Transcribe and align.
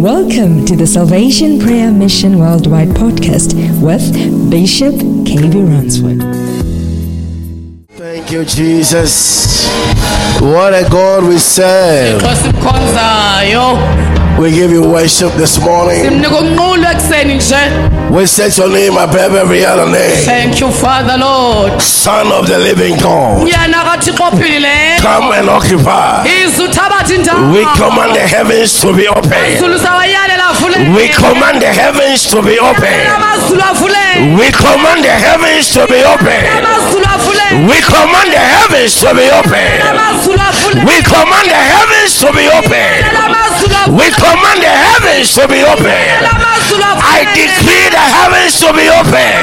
Welcome 0.00 0.64
to 0.64 0.76
the 0.76 0.86
Salvation 0.86 1.60
Prayer 1.60 1.92
Mission 1.92 2.38
Worldwide 2.38 2.88
podcast 2.88 3.52
with 3.82 4.50
Bishop 4.50 4.94
KB 4.94 5.68
Ransford. 5.68 6.49
Thank 8.30 8.46
you, 8.48 8.62
Jesus. 8.64 9.66
What 10.40 10.72
a 10.72 10.88
God 10.88 11.24
we 11.24 11.36
serve. 11.36 12.22
We 14.38 14.52
give 14.52 14.70
you 14.70 14.88
worship 14.88 15.32
this 15.32 15.58
morning. 15.58 16.04
simnika 16.04 16.38
unqulo 16.38 16.90
ekuseni 16.90 17.34
nje 17.34 17.56
We 18.10 18.26
set 18.26 18.58
your 18.58 18.68
name 18.68 18.96
above 18.98 19.34
every 19.36 19.64
other 19.66 19.86
name. 19.86 20.16
thank 20.24 20.60
you 20.60 20.70
father 20.70 21.18
lord 21.18 21.80
Son 21.82 22.32
of 22.32 22.46
the 22.46 22.58
living 22.58 22.96
God. 22.96 23.42
nyana 23.48 23.84
kathixo 23.84 24.24
ophilileyo 24.24 25.00
Come 25.02 25.32
and 25.38 25.48
occupy. 25.50 26.28
ize 26.44 26.62
uthabathe 26.62 27.14
indawo 27.14 27.52
We 27.52 27.64
command 27.76 28.14
the 28.14 28.26
heavens 28.36 28.80
to 28.80 28.92
be 28.92 29.08
open. 29.08 29.32
Zulu 30.70 30.86
sawayalela 30.86 30.86
avuleke 30.86 31.00
We 31.00 31.06
command 31.10 31.58
the 31.60 31.72
heavens 31.72 32.22
to 32.30 32.42
be 32.42 32.58
open. 32.60 32.94
We 34.38 34.50
command 34.52 35.02
the 35.02 35.10
heavens 35.10 35.66
to 35.74 35.86
be 35.86 36.00
open. 36.04 36.44
We 37.68 37.78
command 37.82 38.30
the 38.30 38.38
heavens 38.38 38.94
to 39.00 39.10
be 39.14 39.26
open. 39.32 39.70
We 40.86 40.96
command 41.02 41.48
the 41.50 41.62
heavens 41.72 42.12
to 42.20 42.28
be 42.32 42.46
open. 42.48 42.92
We 43.98 44.06
command 44.22 44.60
the 44.62 44.70
heavens 44.70 45.34
to 45.34 45.48
be 45.48 45.60
open. 45.64 46.06
I 47.02 47.26
decree 47.34 47.88
the 47.90 48.04
heavens 48.16 48.54
to 48.60 48.68
be 48.72 48.86
open. 48.86 49.34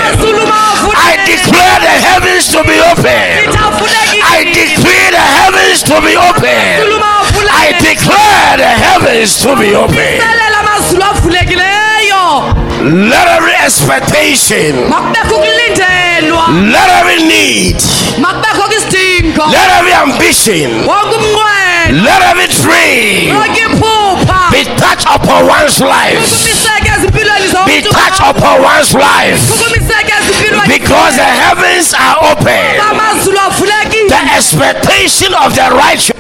I 0.96 1.12
declare 1.28 1.80
the 1.84 1.96
heavens 2.08 2.46
to 2.56 2.64
be 2.64 2.78
open. 2.80 3.52
I 4.24 4.40
decree 4.46 5.08
the 5.12 5.26
heavens 5.38 5.84
to 5.84 5.96
be 6.00 6.14
open. 6.16 6.72
I 7.52 7.76
declare 7.80 8.58
the 8.58 8.72
heavens 8.86 9.42
to 9.44 9.56
be 9.60 9.76
open. 9.76 10.47
Let 13.12 13.28
every 13.28 13.56
expectation, 13.66 14.88
let 16.72 16.88
every 17.02 17.20
need, 17.28 17.76
let 19.52 19.70
every 19.80 19.94
ambition, 19.94 20.86
let 22.06 22.22
every 22.32 22.48
dream 22.64 23.34
be 24.52 24.64
touched 24.80 25.08
upon 25.10 25.48
one's 25.48 25.80
life. 25.82 26.24
Be 27.66 27.82
touched 27.92 28.22
upon 28.24 28.62
one's 28.64 28.94
life. 28.94 29.42
Because 30.68 31.16
the 31.18 31.24
heavens 31.44 31.94
are 31.94 32.18
open. 32.32 32.80
The 34.08 34.22
expectation 34.38 35.34
of 35.34 35.54
the 35.56 35.68
righteous 35.76 36.17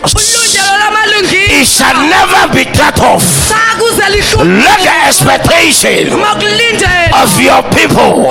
it 1.25 1.65
shall 1.65 1.97
never 2.09 2.53
be 2.53 2.65
cut 2.65 2.99
off. 3.01 3.23
Let 4.45 4.79
the 4.85 4.93
expectation 5.07 6.09
of 7.13 7.29
your 7.41 7.61
people, 7.73 8.21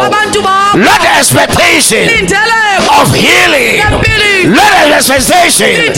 let 0.78 1.00
the 1.02 1.10
expectation 1.18 2.06
of 3.00 3.10
healing, 3.14 3.82
let 4.46 4.70
the 4.86 4.94
expectation 4.94 5.90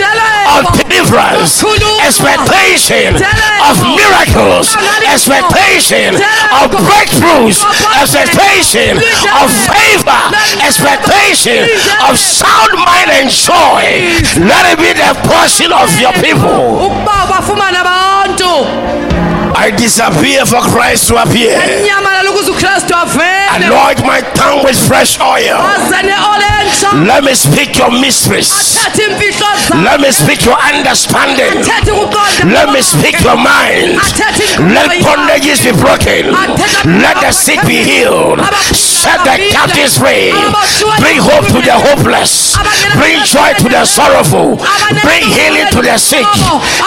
of 0.49 0.65
deliverance, 0.73 1.61
expectation 2.05 3.15
of 3.61 3.77
miracles, 3.85 4.73
expectation 5.05 6.17
of 6.57 6.73
breakthroughs, 6.73 7.61
expectation 8.01 8.97
of 9.37 9.49
favor, 9.69 10.21
expectation 10.65 11.69
of 12.09 12.17
sound 12.19 12.73
mind 12.73 13.11
and 13.21 13.29
joy. 13.29 13.85
Let 14.41 14.65
it 14.73 14.79
be 14.81 14.93
the 14.97 15.13
portion 15.29 15.73
of 15.73 15.89
your 16.01 16.13
people. 16.25 16.89
Ukuba 19.49 19.55
bafumane 19.55 19.55
abantu 19.55 19.59
I 19.59 19.71
disappear 19.77 20.47
for 20.47 20.61
Christ 20.61 21.09
to 21.09 21.17
appear. 21.17 21.59
enyamalala 21.61 22.31
ukuze 22.31 22.51
ukristu 22.51 22.95
avele 22.95 23.49
Anoint 23.55 24.05
my 24.07 24.21
tongue 24.35 24.65
with 24.65 24.79
fresh 24.89 25.19
oil. 25.21 25.57
aze 25.57 26.03
neole 26.03 26.45
entsha 26.61 26.89
Let 27.07 27.25
me 27.25 27.35
speak 27.35 27.77
your 27.79 27.91
mysteries. 27.91 28.49
thathe 28.75 29.03
imfihlo 29.05 29.47
zakho 29.69 29.83
Let 29.85 30.01
me 30.01 30.13
speak 30.13 30.45
your 30.45 30.59
understanding. 30.75 31.65
Let 32.45 32.71
me 32.73 32.83
speak 32.83 33.21
your 33.25 33.37
mind. 33.37 33.99
Let 34.75 34.89
bondages 35.03 35.63
be 35.65 35.73
broken. 35.73 36.33
Let 37.03 37.21
the 37.21 37.33
sick 37.33 37.61
be 37.67 37.83
healed. 37.83 38.41
Set 38.73 39.21
the 39.25 39.37
captives 39.53 39.99
free. 39.99 40.33
Bring 40.99 41.19
hope 41.21 41.47
to 41.47 41.61
the 41.63 41.73
hopeless. 41.87 42.57
Bring 42.97 43.19
joy 43.25 43.53
to 43.59 43.69
the 43.69 43.85
sorrowful. 43.85 44.57
Bring 45.03 45.23
healing 45.23 45.69
to 45.73 45.83
the 45.83 45.97
sick. 45.99 46.27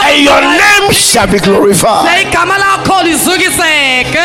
And 0.05 0.23
your 0.23 0.41
name 0.41 0.91
shall 0.91 1.27
be 1.27 1.39
glorified. 1.39 2.05
Igama 2.51 2.57
lakho 2.57 3.03
lizukiseke 3.03 4.19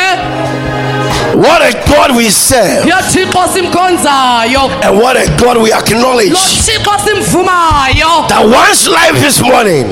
What 1.36 1.60
a 1.62 1.72
God 1.90 2.16
we 2.16 2.30
serve. 2.30 2.84
lo 2.88 2.96
thixo 3.12 3.48
simkhonzayo 3.52 4.70
And 4.82 4.98
what 4.98 5.16
a 5.16 5.26
God 5.36 5.58
we 5.58 5.72
acknowledge. 5.72 6.30
lo 6.32 6.38
thixo 6.38 6.98
simvumayo 7.04 8.28
That 8.28 8.44
one's 8.44 8.86
life 8.88 9.20
this 9.20 9.40
morning 9.40 9.86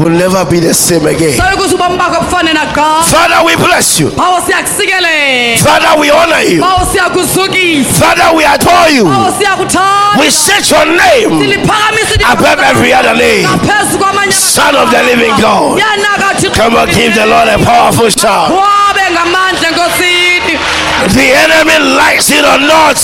will 0.00 0.10
never 0.10 0.44
be 0.50 0.60
the 0.60 0.72
same 0.74 1.06
again. 1.06 1.36
sayukuze 1.36 1.74
ubomi 1.74 1.96
bakho 1.98 2.20
bufane 2.24 2.52
naqa 2.52 3.02
Father, 3.04 3.44
we 3.44 3.56
bless 3.56 4.00
you. 4.00 4.10
Father, 5.58 6.00
we 6.00 6.10
honor 6.10 6.40
you. 6.42 6.60
Father, 7.84 8.34
we 8.36 8.44
adore 8.44 8.88
you. 8.96 9.04
We 10.20 10.30
set 10.30 10.70
your 10.70 10.86
name 10.86 11.30
above 12.32 12.58
every 12.70 12.92
other 12.92 13.14
name. 13.14 13.46
Son 14.32 14.74
of 14.76 14.90
the 14.90 15.02
living 15.02 15.34
God. 15.40 15.80
Come 16.54 16.76
on, 16.76 16.86
give 16.88 17.14
the 17.14 17.26
Lord 17.26 17.48
a 17.48 17.58
powerful 17.64 18.08
shout. 18.10 18.50
The 21.14 21.26
enemy 21.26 21.76
likes 21.98 22.30
it 22.30 22.44
or 22.46 22.58
not. 22.62 22.96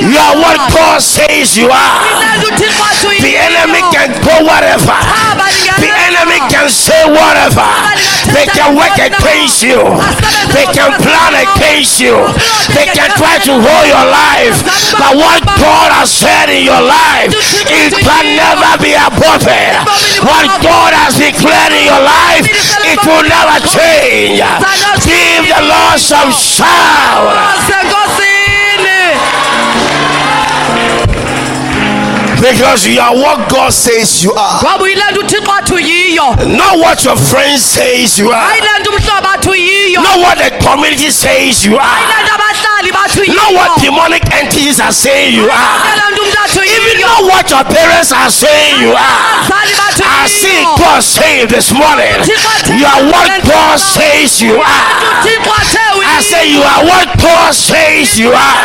You 0.00 0.16
are 0.16 0.36
what 0.40 0.56
God 0.72 0.98
says 1.02 1.56
you 1.56 1.68
are. 1.68 1.98
The 3.20 3.34
enemy 3.36 3.80
can 3.92 4.10
go 4.24 4.34
whatever. 4.48 4.96
The 5.78 5.90
enemy 6.08 6.38
can 6.48 6.68
say 6.68 7.04
whatever. 7.10 7.68
They 8.30 8.46
can 8.46 8.78
work 8.78 8.94
against 8.98 9.62
you. 9.62 9.82
They 10.54 10.66
can 10.70 10.94
plan 11.02 11.34
against 11.34 11.98
you. 11.98 12.14
They 12.70 12.86
can 12.94 13.10
try 13.18 13.42
to 13.50 13.52
hold 13.58 13.86
your 13.90 14.06
life. 14.06 14.62
But 14.94 15.18
what 15.18 15.42
God 15.58 15.90
has 15.90 16.10
said 16.10 16.46
in 16.50 16.62
your 16.62 16.80
life, 16.80 17.34
it 17.66 17.92
can 17.98 18.24
never 18.38 18.78
be 18.78 18.94
aborted. 18.94 19.74
What 20.22 20.62
God 20.62 20.94
has 20.94 21.18
declared 21.18 21.72
in 21.74 21.84
your 21.90 22.02
life, 22.02 22.46
it 22.86 22.98
will 23.02 23.26
never 23.26 23.58
change. 23.66 24.38
Give 25.02 25.42
the 25.50 25.62
Lord 25.66 25.98
some 25.98 26.30
shout. 26.30 27.34
Because 32.42 32.86
you 32.88 32.98
are 33.00 33.14
what 33.14 33.48
God 33.48 33.72
says 33.72 34.24
you 34.24 34.34
are. 34.34 34.58
ngoba 34.62 34.84
uyile 34.84 35.02
nto 35.12 35.20
uthixo 35.20 35.52
athi 35.52 35.74
uyiyo 35.74 36.36
Not 36.46 36.78
what 36.78 37.04
your 37.04 37.16
friends 37.16 37.64
says 37.64 38.18
you 38.18 38.32
are. 38.32 38.52
ayile 38.52 38.68
nto 38.80 38.90
umhlobo 38.90 39.28
athi 39.28 39.48
uyiyo 39.48 40.00
Not 40.02 40.16
what 40.18 40.38
the 40.38 40.50
community 40.66 41.10
says 41.10 41.64
you 41.64 41.78
are. 41.78 41.98
Not 42.90 43.54
what 43.54 43.70
demonic 43.80 44.22
entities 44.32 44.80
are 44.80 44.92
saying 44.92 45.34
you 45.34 45.46
are. 45.50 45.76
ayile 45.86 46.02
nto 46.12 46.22
umntu 46.22 46.38
athi 46.44 46.60
Even 46.76 47.00
not 47.00 47.20
what 47.30 47.50
your 47.50 47.64
parents 47.64 48.12
are 48.12 48.30
saying 48.30 48.80
you 48.82 48.92
are. 48.94 49.18
I 50.22 50.26
see 50.28 50.62
God 50.78 51.02
saying 51.02 51.46
this 51.48 51.70
morning, 51.72 52.14
you 52.78 52.86
are 52.86 53.02
what 53.12 53.30
God 53.46 53.78
says 53.78 54.42
you 54.42 54.56
are. 54.58 54.84
I 56.04 56.20
say 56.22 56.44
you 56.50 56.62
are 56.62 56.82
what 56.84 57.08
God 57.18 57.54
says 57.54 58.18
you 58.18 58.32
are. 58.32 58.56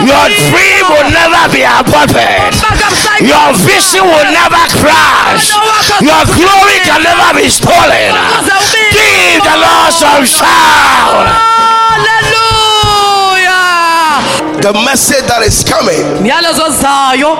Your 0.00 0.26
dream 0.48 0.84
will 0.88 1.10
never 1.12 1.42
be 1.52 1.62
aborted. 1.62 2.54
Your 3.20 3.52
vision 3.68 4.04
will 4.04 4.28
never 4.32 4.62
crash. 4.80 5.52
Your 6.00 6.22
glory 6.36 6.78
can 6.88 7.02
never 7.02 7.34
be 7.36 7.48
stolen. 7.48 8.12
Give 8.92 9.42
the 9.44 9.56
Lord 9.60 9.92
some 9.92 10.24
shout. 10.24 11.26
The 14.60 14.72
message 14.84 15.24
that 15.26 15.40
is 15.42 15.64
coming, 15.64 16.04
myalezo 16.20 16.68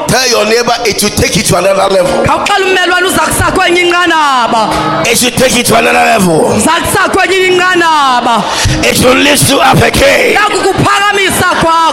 tell 0.09 0.27
your 0.29 0.45
neighbor 0.49 0.73
it 0.89 1.03
will 1.05 1.13
take 1.13 1.37
you 1.37 1.43
to 1.53 1.57
another 1.61 1.87
level. 1.93 2.25
khawuxela 2.25 2.65
ummelwane 2.67 3.07
uza 3.07 3.21
kusa 3.21 3.53
kwenye 3.53 3.81
inqanaba 3.81 4.73
It 5.05 5.21
will 5.23 5.37
take 5.37 5.57
you 5.59 5.65
to 5.65 5.77
another 5.77 6.05
level. 6.17 6.57
uza 6.57 6.71
kusa 6.81 7.09
kwenye 7.13 7.37
inqanaba 7.37 8.43
It 8.83 8.99
will 9.05 9.19
lift 9.21 9.51
you 9.51 9.59
up 9.61 9.83
again. 9.83 10.33
yakukuphakamisa 10.33 11.51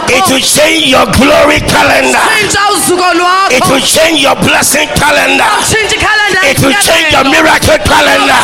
It 0.08 0.24
will 0.30 0.40
change 0.40 0.88
your 0.88 1.06
glory 1.06 1.60
calendar. 1.60 2.24
It 3.50 3.64
will 3.68 3.80
change 3.80 4.22
your 4.22 4.36
blessing 4.36 4.88
calendar. 4.96 5.44
Tshintsha 6.42 6.46
ikhalenda 6.46 6.46
It 6.48 6.58
will 6.62 6.74
change 6.86 7.10
your 7.12 7.24
miracle 7.30 7.78
calendar. 7.84 8.38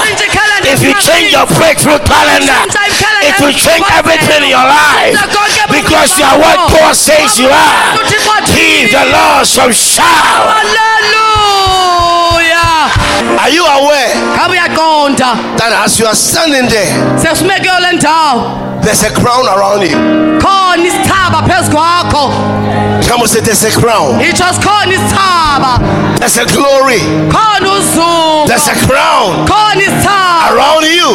It 0.64 0.80
will 0.82 0.94
change 1.00 1.32
your 1.32 1.46
breakthrough 1.46 1.98
calendar. 2.04 2.58
It 3.22 3.36
will 3.40 3.52
change 3.52 3.84
everything 3.98 4.42
in 4.44 4.50
your 4.50 4.64
life. 4.66 5.14
Because 5.70 6.18
you 6.18 6.24
are 6.24 6.38
what 6.38 6.58
God 6.72 6.94
says 6.96 7.38
you 7.38 7.48
are. 7.48 7.96
Give 8.54 8.90
the 8.90 9.04
Lord 9.12 9.46
some 9.46 9.72
shout. 9.72 10.54
haleluya 11.64 12.64
Are 13.42 13.50
you 13.50 13.64
aware 13.66 14.14
ngabe 14.36 14.52
uyaqonda 14.52 15.28
amasotsha 15.28 15.56
that 15.58 15.72
as 15.84 15.98
you 16.00 16.06
are 16.06 16.14
standing 16.16 16.68
there, 16.68 16.92
sesime 18.84 18.84
kuyo 18.84 18.84
le 18.84 18.84
ndawo 18.84 18.84
there's 18.84 19.02
a 19.02 19.10
crown 19.10 19.46
around 19.48 19.82
you. 19.82 19.96
khona 20.40 20.86
isithaba 20.86 21.42
phezu 21.48 21.70
kwakho 21.70 22.30
Come 23.08 23.22
on, 23.22 23.28
say 23.28 23.40
there's 23.40 23.64
a 23.64 23.70
crown. 23.70 24.20
itsho 24.20 24.44
sikhona 24.52 24.92
isithaba 24.92 25.78
There's 26.18 26.36
a 26.38 26.44
glory. 26.46 27.00
There's 28.46 28.68
a 28.68 28.74
crown 28.86 29.46
around 30.50 30.84
you. 30.84 31.08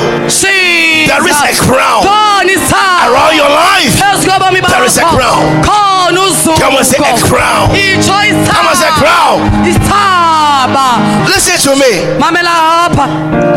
There 1.08 1.28
is 1.28 1.42
a 1.42 1.54
crown 1.66 2.06
around 2.06 3.36
your 3.36 3.50
life. 3.50 4.00
There 4.00 4.86
is 4.86 4.98
a 4.98 5.04
crown. 5.04 5.64
Come 5.64 6.76
on, 6.76 6.84
say 6.84 6.98
a 6.98 7.18
crown. 7.18 7.70
Come 7.70 8.68
on, 8.68 8.76
say 8.76 8.88
isithaba 8.88 9.00
crown. 9.00 10.29
Listen 10.60 11.56
to 11.64 11.76
me. 11.80 11.92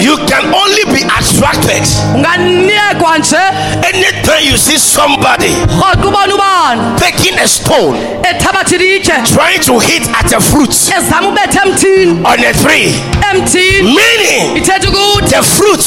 You 0.02 0.16
can 0.26 0.54
only 0.54 0.84
be 0.94 1.02
attracted 1.02 1.82
anytime 3.82 4.44
you 4.44 4.56
see 4.56 4.78
somebody 4.78 5.49
rhoqa 5.81 6.06
ubona 6.06 6.34
ubani 6.34 6.99
taking 6.99 7.38
a 7.40 7.46
stone, 7.49 7.96
trying 9.34 9.60
to 9.60 9.78
hit 9.81 10.08
at 10.14 10.32
a 10.32 10.40
fruit. 10.40 10.70
Ezama 10.70 11.28
ubetha 11.28 11.62
emthini. 11.66 12.25
On 12.25 12.38
a 12.38 12.52
tree. 12.52 12.94
Meaning, 13.82 14.62
the 14.62 15.43
fruit 15.43 15.84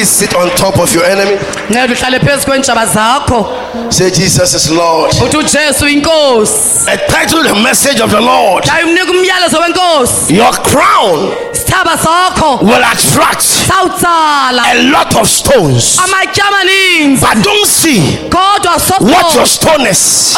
Please 0.03 0.11
sit 0.19 0.35
on 0.35 0.51
top 0.57 0.79
of 0.81 0.93
your 0.95 1.05
enemy. 1.05 1.37
nceda 1.71 1.93
uhlale 1.95 2.21
phezu 2.21 2.47
kweentshaba 2.47 2.87
zakho 2.87 3.47
Say, 3.91 4.11
Jesus 4.11 4.55
is 4.55 4.71
Lord. 4.71 5.13
uthi 5.25 5.37
ujesu 5.37 5.89
inkosi 5.89 6.91
A 6.91 6.97
title, 6.97 7.43
the 7.45 7.55
message 7.63 8.01
of 8.03 8.11
the 8.11 8.21
Lord. 8.21 8.65
yaye 8.67 8.85
umyalezo 8.85 9.59
wenkosi 9.59 10.35
Your 10.37 10.53
crown 10.63 11.33
isithaba 11.55 11.99
sakho 11.99 12.57
will 12.63 12.85
attract 12.85 13.43
sawutsala 13.43 14.63
a 14.65 14.75
lot 14.83 15.17
of 15.21 15.29
stones. 15.29 15.99
amaninzi 15.99 17.21
But 17.27 17.45
don't 17.45 17.67
see 17.67 18.19
kodwa 18.31 18.81
what 19.01 19.35
your 19.35 19.47
stone 19.47 19.87
is. 19.91 20.37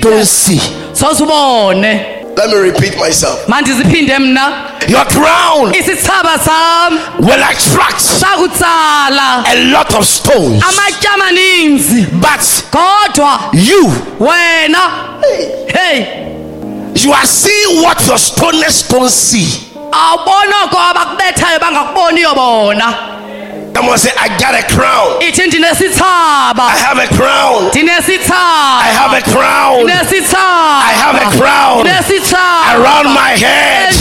Don't 0.00 0.26
see. 0.26 0.60
Let 2.36 2.50
me 2.50 2.56
repeat 2.70 2.96
myself. 2.98 3.48
mandiziphinde 3.48 4.18
mna 4.18 4.52
Your 4.88 5.04
crown 5.04 5.74
isithaba 5.74 6.38
sam 6.38 6.98
will 7.18 7.42
attract 7.42 8.00
sakutsala 8.00 9.44
a 9.46 9.54
lot 9.72 9.94
of 9.94 10.06
stones. 10.06 10.62
amaninzi 11.14 12.06
But 12.12 12.40
kodwa 12.70 13.40
you, 13.52 13.92
wena 14.18 14.78
hey 15.72 16.06
you 16.94 17.12
are 17.12 17.26
seeing 17.26 17.82
what 17.82 18.06
your 18.06 18.18
stoners 18.18 18.88
don't 18.90 19.10
see. 19.10 19.46
awubona 19.92 20.64
oko 20.64 20.78
abakubethayo 20.78 21.58
bangakuboniyo 21.60 22.34
bona 22.34 22.94
Come 23.74 23.88
on, 23.88 23.96
say, 23.98 24.10
I 24.18 24.28
got 24.36 24.52
a 24.54 24.62
crown. 24.74 25.22
I 26.68 26.76
have 26.84 26.98
a 26.98 27.08
crown. 27.16 27.70
I 28.82 28.90
have 28.92 29.12
a 29.14 29.22
crown 29.32 29.86
I 30.84 30.92
have 30.92 31.16
a 31.16 31.26
crown 31.38 31.84
around 32.76 33.06
my 33.14 33.32
head. 33.40 33.94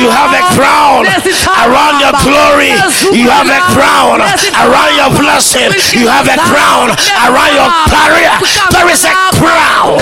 You 0.00 0.08
have 0.08 0.32
a 0.32 0.42
crown 0.56 1.04
around 1.68 2.00
your 2.00 2.14
glory. 2.24 2.70
You 3.12 3.28
have 3.28 3.48
a 3.50 3.60
crown 3.76 4.20
around 4.56 4.92
your 4.96 5.10
blessing. 5.20 5.68
You 6.00 6.08
have 6.08 6.26
a 6.30 6.36
crown 6.48 6.88
around 7.28 7.52
your 7.54 7.68
career. 7.92 8.32
There 8.72 8.88
is 8.88 9.04
a 9.04 9.12
crown. 9.36 9.98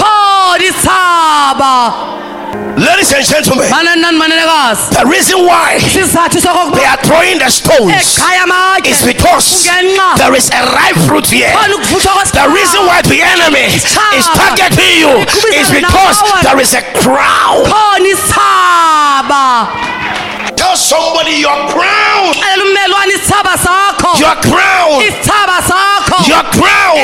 Ladies 2.98 3.14
and 3.14 3.26
gentlemen, 3.30 3.70
manani 3.70 4.02
nani 4.02 4.18
manenekazi 4.18 4.90
the 4.90 5.06
reason 5.06 5.46
why 5.46 5.78
they 5.78 6.82
are 6.82 6.98
throwing 7.06 7.38
the 7.38 7.46
stones 7.46 7.94
is 7.94 9.06
because 9.06 9.62
there 10.18 10.34
is 10.34 10.50
a 10.50 10.66
ripe 10.74 10.98
fruit 11.06 11.30
here. 11.30 11.46
The 11.54 12.50
reason 12.50 12.82
why 12.90 12.98
the 13.06 13.22
enemy 13.22 13.70
is 13.70 14.26
targeting 14.34 14.98
you 14.98 15.14
is 15.54 15.70
because 15.70 16.18
there 16.42 16.58
is 16.58 16.74
a 16.74 16.82
isithaba 18.02 19.70
Tell 20.58 20.74
somebody 20.74 21.38
your 21.38 21.54
crown, 21.70 22.34
your 24.18 24.34
crown, 24.42 24.98
your 26.26 26.42
crown. 26.56 26.96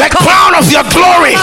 the 0.00 0.08
crown 0.10 0.52
of 0.56 0.66
your 0.72 0.84
glory, 0.90 1.34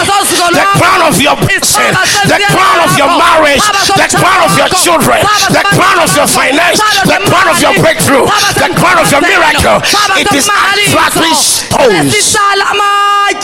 the 0.52 0.66
crown 0.78 1.00
of 1.06 1.14
your 1.20 1.36
blessing, 1.36 1.92
the 2.26 2.38
crown 2.50 2.78
of 2.82 2.92
your 2.98 3.10
marriage, 3.18 3.62
the 3.96 4.08
crown 4.18 4.40
of 4.44 4.52
your 4.58 4.68
children, 4.82 5.20
the 5.52 5.62
crown 5.76 5.98
of 6.02 6.10
your 6.16 6.26
finance, 6.26 6.80
the 7.06 7.18
crown 7.28 7.46
of 7.48 7.58
your 7.62 7.74
breakthrough, 7.80 8.26
the 8.58 8.68
crown 8.74 8.98
of 8.98 9.08
your 9.12 9.20
miracle. 9.22 9.78
It 10.18 10.28
is 10.34 10.48
attracting 10.90 11.34
stones. 11.34 12.12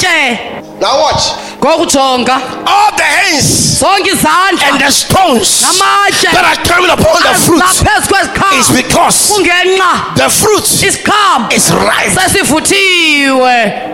Amatye 0.08 0.58
Now 0.81 1.00
watch. 1.00 1.22
ngokujonga. 1.60 2.34
All 2.66 2.93
the 2.96 3.02
hands 3.02 3.78
zonke 3.81 4.10
and 4.10 4.19
izandla 4.19 4.78
the 4.78 4.90
stones 4.93 5.62
namatye 5.62 6.31
that 6.32 6.44
are 6.44 6.62
coming 6.64 6.90
upon 6.90 7.22
the 7.22 7.34
fruit 7.34 7.62
phezu 7.62 8.00
is 8.00 8.06
kwezikhama 8.08 8.76
because 8.76 9.32
kungenxa. 9.32 10.14
the 10.16 10.28
fruit 10.31 10.64
isikhama 10.64 11.52
is 11.52 11.70
ripe. 11.72 12.10
sesivuthiwe 12.14 13.88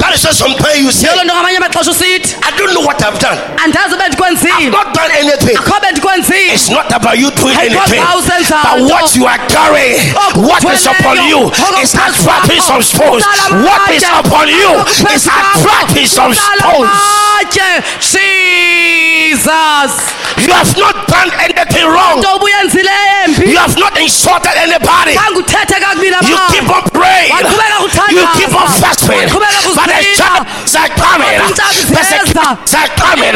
That 0.00 0.16
is 0.16 0.24
why 0.24 0.32
sometimes 0.32 0.78
you 0.80 0.90
say, 0.90 1.08
yolo 1.08 1.22
nto 1.24 1.34
ngamanye 1.34 1.58
amaxesha 1.60 1.90
usithi 1.90 2.34
I 2.42 2.50
don't 2.56 2.72
know 2.74 2.80
what 2.80 2.96
I've 3.04 3.18
done. 3.20 3.36
ube 3.36 3.76
I've 3.76 4.72
not 4.72 4.94
done 4.94 5.10
anything. 5.12 5.56
It's 6.52 6.70
not 6.70 6.90
about 6.92 7.18
you 7.18 7.30
doing 7.32 7.56
anything, 7.58 8.00
but 8.00 8.80
what 8.88 9.14
you? 9.14 9.26
are 9.26 9.38
carrying, 9.46 10.00
Oh, 10.16 10.48
what 10.48 10.64
is 10.64 10.86
upon 10.86 11.16
you 11.28 11.50
oh, 11.52 11.82
is 11.82 11.92
attracting 11.94 12.60
some 12.60 12.82
stones. 12.82 13.24
What 13.62 13.90
is 13.92 14.02
upon 14.04 14.48
you 14.48 14.72
oh, 14.80 15.12
is 15.14 15.28
oh, 15.28 15.36
attracting 15.36 16.06
some 16.06 16.32
stones. 16.34 16.90
jesus 18.00 19.92
You 20.40 20.52
have 20.54 20.72
not 20.76 21.06
done 21.08 21.30
anything 21.44 21.86
wrong. 21.86 22.18
nto 22.20 22.34
obuyenzileyo 22.36 23.24
embi 23.24 23.52
You 23.52 23.58
have 23.58 23.76
not 23.78 23.98
insulted 24.00 24.56
anybody. 24.56 25.14
khange 25.14 25.38
uthethe 25.38 25.76
kakubi 25.80 26.08
You 26.30 26.38
keep 26.52 26.68
on 26.70 26.82
praying. 26.90 27.32
You 28.10 28.26
keep 28.38 28.52
on 28.54 28.68
fasting. 28.80 29.28
But 29.74 29.89
challenges 30.16 30.74
are 30.74 30.90
coming. 30.94 31.38
Persecutions 31.50 32.74
are 32.74 32.90
coming. 32.96 33.34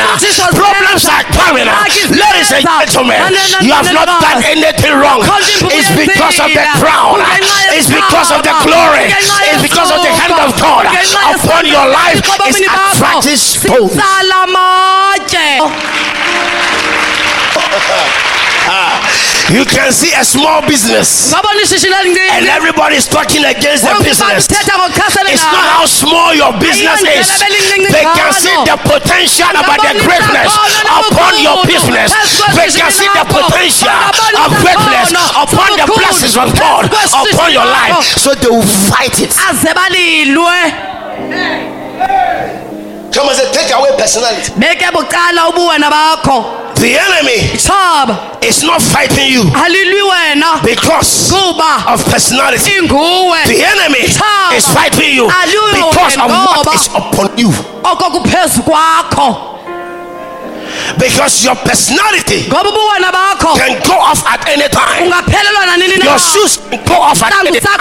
Problems 0.54 1.04
are 1.10 1.26
coming. 1.34 1.66
Ladies 2.10 2.50
and 2.54 2.64
gentlemen, 2.64 3.34
you 3.60 3.72
have 3.74 3.90
not 3.92 4.08
done 4.22 4.40
anything 4.46 4.94
wrong. 4.96 5.20
It's 5.70 5.90
because 5.94 6.38
of 6.40 6.50
the 6.50 6.64
crown. 6.80 7.20
It's 7.74 7.90
because 7.90 8.30
of 8.30 8.42
the 8.42 8.54
glory. 8.64 9.10
It's 9.50 9.62
because 9.62 9.90
of 9.90 10.00
the 10.00 10.12
hand 10.14 10.32
of. 10.40 10.54
God 10.64 10.86
upon 10.86 11.66
your 11.66 11.86
life. 11.88 12.22
It's 12.46 12.60
attracting 12.60 13.36
stones. 13.36 13.96
You 19.50 19.64
can 19.66 19.92
see 19.92 20.12
a 20.16 20.24
small 20.24 20.62
business 20.62 21.34
and 22.32 22.46
everybody 22.48 22.96
is 22.96 23.06
talking 23.06 23.44
against 23.44 23.84
the 23.84 23.94
business. 24.04 24.48
abantu 24.48 24.54
uthetha 24.54 24.78
ngokuchasene 24.78 25.30
It's 25.32 25.42
not 25.52 25.64
how 25.76 25.86
small 25.86 26.34
your 26.34 26.52
business 26.58 27.00
is. 27.02 27.28
They 27.92 28.04
can 28.18 28.32
see 28.32 28.56
the 28.64 28.76
potential 28.88 29.50
about 29.52 29.80
the 29.82 29.94
greatness 30.06 30.52
upon 31.00 31.32
your 31.42 31.58
business. 31.66 32.12
They 32.56 32.70
can 32.80 32.90
see 32.90 33.08
the 33.14 33.24
potential 33.24 33.90
of 34.44 34.50
greatness 34.62 35.12
upon 35.44 35.68
the 35.76 35.86
blessings 35.98 36.36
of 36.36 36.48
God 36.58 36.84
upon 37.12 37.52
your 37.52 37.66
life. 37.66 38.00
So 38.24 38.34
they 38.34 38.48
will 38.48 38.62
fight 38.90 39.20
it. 39.20 39.32
Come 43.14 43.28
and 43.28 43.36
say, 43.38 43.46
take 43.52 43.70
away 43.76 43.90
personality. 43.96 44.50
Beke 46.74 46.82
bucala 46.82 46.82
ubuwena 46.82 46.82
bakho 46.82 46.82
The 46.82 46.98
enemy 46.98 47.38
thaba 47.56 48.44
is 48.44 48.62
not 48.62 48.82
fighting 48.82 49.32
you 49.32 49.44
because 50.64 51.32
of 51.88 52.04
personality. 52.10 52.70
The 53.46 53.64
enemy 53.64 54.00
Thaba. 54.08 54.56
is 54.56 54.66
fighting 54.68 55.14
you 55.14 55.26
because 55.72 56.16
of 56.16 56.30
what 56.30 56.88
upon 56.94 57.38
you. 57.38 57.50
Oko 60.74 60.94
kuphezu 60.94 60.94
kwakho 60.94 60.98
Because 60.98 61.44
your 61.44 61.56
personality 61.56 62.46
ngoba 62.48 62.68
ubuwena 62.70 63.12
bakho 63.12 63.56
can 63.56 63.74
go 63.86 63.94
off 63.98 64.22
at 64.26 64.46
any 64.48 64.68
time. 64.68 65.04
ungaphelelwa 65.06 65.66
nanini 65.66 65.96
na 65.98 66.04
Your 66.04 66.18
shoes 66.18 66.58
can 66.70 66.80
go 66.84 66.94
off 67.02 67.22
at 67.22 67.32
any 67.46 67.60
time. 67.60 67.78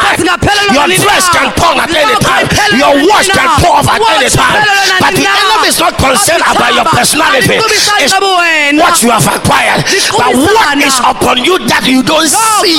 Your 0.73 0.87
dress 0.87 1.29
can 1.29 1.53
turn 1.55 1.79
at 1.79 1.89
any 1.89 2.15
time. 2.19 2.47
Your 2.77 2.93
watch 3.09 3.27
can 3.29 3.49
go 3.61 3.69
off 3.71 3.87
at 3.87 4.01
any 4.17 4.29
time. 4.29 4.63
But 4.99 5.13
the 5.15 5.25
enemy 5.27 5.67
is 5.67 5.79
not 5.79 5.97
concerned 5.97 6.43
about 6.47 6.73
your 6.75 6.85
personality. 6.85 7.55
It's 7.99 8.13
what 8.79 9.01
you 9.03 9.09
have 9.11 9.27
acquired. 9.27 9.83
But 10.11 10.35
what 10.35 10.77
is 10.77 10.97
upon 10.99 11.43
you 11.43 11.57
that 11.67 11.83
you 11.87 12.03
don't 12.03 12.27
see? 12.29 12.77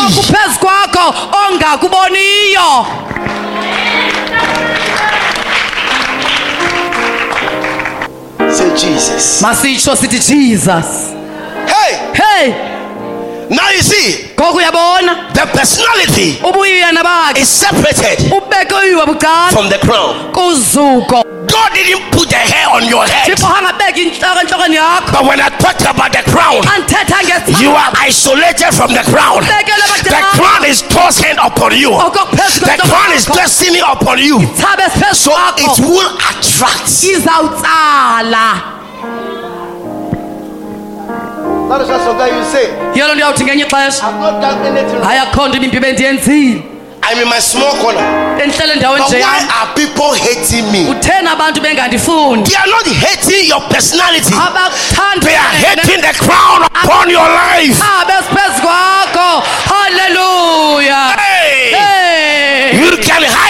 Jesus. 8.76 9.40
masitsho 9.40 9.96
sithi 9.96 10.18
jesus. 10.18 11.14
Hey, 11.66 11.98
hey 12.14 12.73
now 13.50 13.68
you 13.70 13.82
see, 13.82 14.30
the 14.36 15.46
personality 15.52 16.38
is 17.36 17.48
separated 17.48 18.18
from 19.52 19.68
the 19.68 19.78
crown. 19.82 20.32
God 21.46 21.70
didn't 21.74 22.10
put 22.10 22.28
the 22.30 22.36
hair 22.36 22.68
on 22.70 22.84
your 22.88 23.06
head. 23.06 23.26
thixo 23.28 23.46
angabeki 23.46 24.02
intloko 24.02 24.40
entlokweni 24.40 24.76
yakho 24.76 25.12
But 25.12 25.24
when 25.26 25.40
I 25.40 25.48
talk 25.58 25.78
about 25.80 26.12
the 26.12 26.22
crown, 26.30 26.62
you 27.60 27.70
are 27.70 27.92
isolated 28.08 28.72
from 28.74 28.92
the 28.92 29.02
crown. 29.12 29.40
The 29.44 30.22
crown 30.36 30.64
is 30.64 30.82
hand 31.22 31.38
upon 31.38 31.72
you. 31.76 31.90
The 31.90 32.76
crown 32.88 33.12
is 33.14 33.26
destiny 33.26 33.80
upon 33.80 34.18
you. 34.18 34.40
So 35.12 35.32
it 35.58 35.78
will 35.80 36.10
attract. 36.30 36.88
That 41.74 41.82
is 41.82 41.88
just 41.88 42.04
something 42.04 42.30
you 42.38 42.44
say. 42.44 42.66
yelo 42.94 43.14
ndiyawuthi 43.14 43.44
ngenye 43.44 43.62
ixesha 43.62 44.06
I've 44.08 44.20
not 44.20 44.40
done 44.40 44.66
anything. 44.68 45.02
hayi 45.04 45.18
akho 45.18 45.48
nto 45.48 45.56
ibimbi 45.56 45.80
bendiyenzile 45.80 46.62
I'm 47.10 47.18
in 47.22 47.28
my 47.28 47.40
small 47.40 47.72
corner. 47.82 48.04
endihlele 48.42 48.74
ndawo 48.74 48.96
But 48.96 49.06
nje 49.08 49.16
why 49.16 49.38
are 49.60 49.68
people 49.74 50.14
hating 50.28 50.64
me? 50.72 50.86
utheni 50.90 51.28
abantu 51.28 51.60
bengandifuni 51.60 52.42
They 52.42 52.56
are 52.56 52.70
not 52.70 52.86
hating 52.86 53.48
your 53.48 53.60
personality. 53.68 54.34
abakuthandi 54.34 55.26
They 55.26 55.36
are 55.36 55.56
hating 55.66 56.00
the 56.00 56.14
crown 56.24 56.62
upon 56.62 57.10
your 57.10 57.28
life. 57.28 57.78
thabe 57.78 58.12
ah, 58.12 58.22
siphezu 58.22 58.62
kwakho 58.62 59.42
halleluya 59.70 60.96
Hey! 61.16 61.70
Hey! 61.70 61.93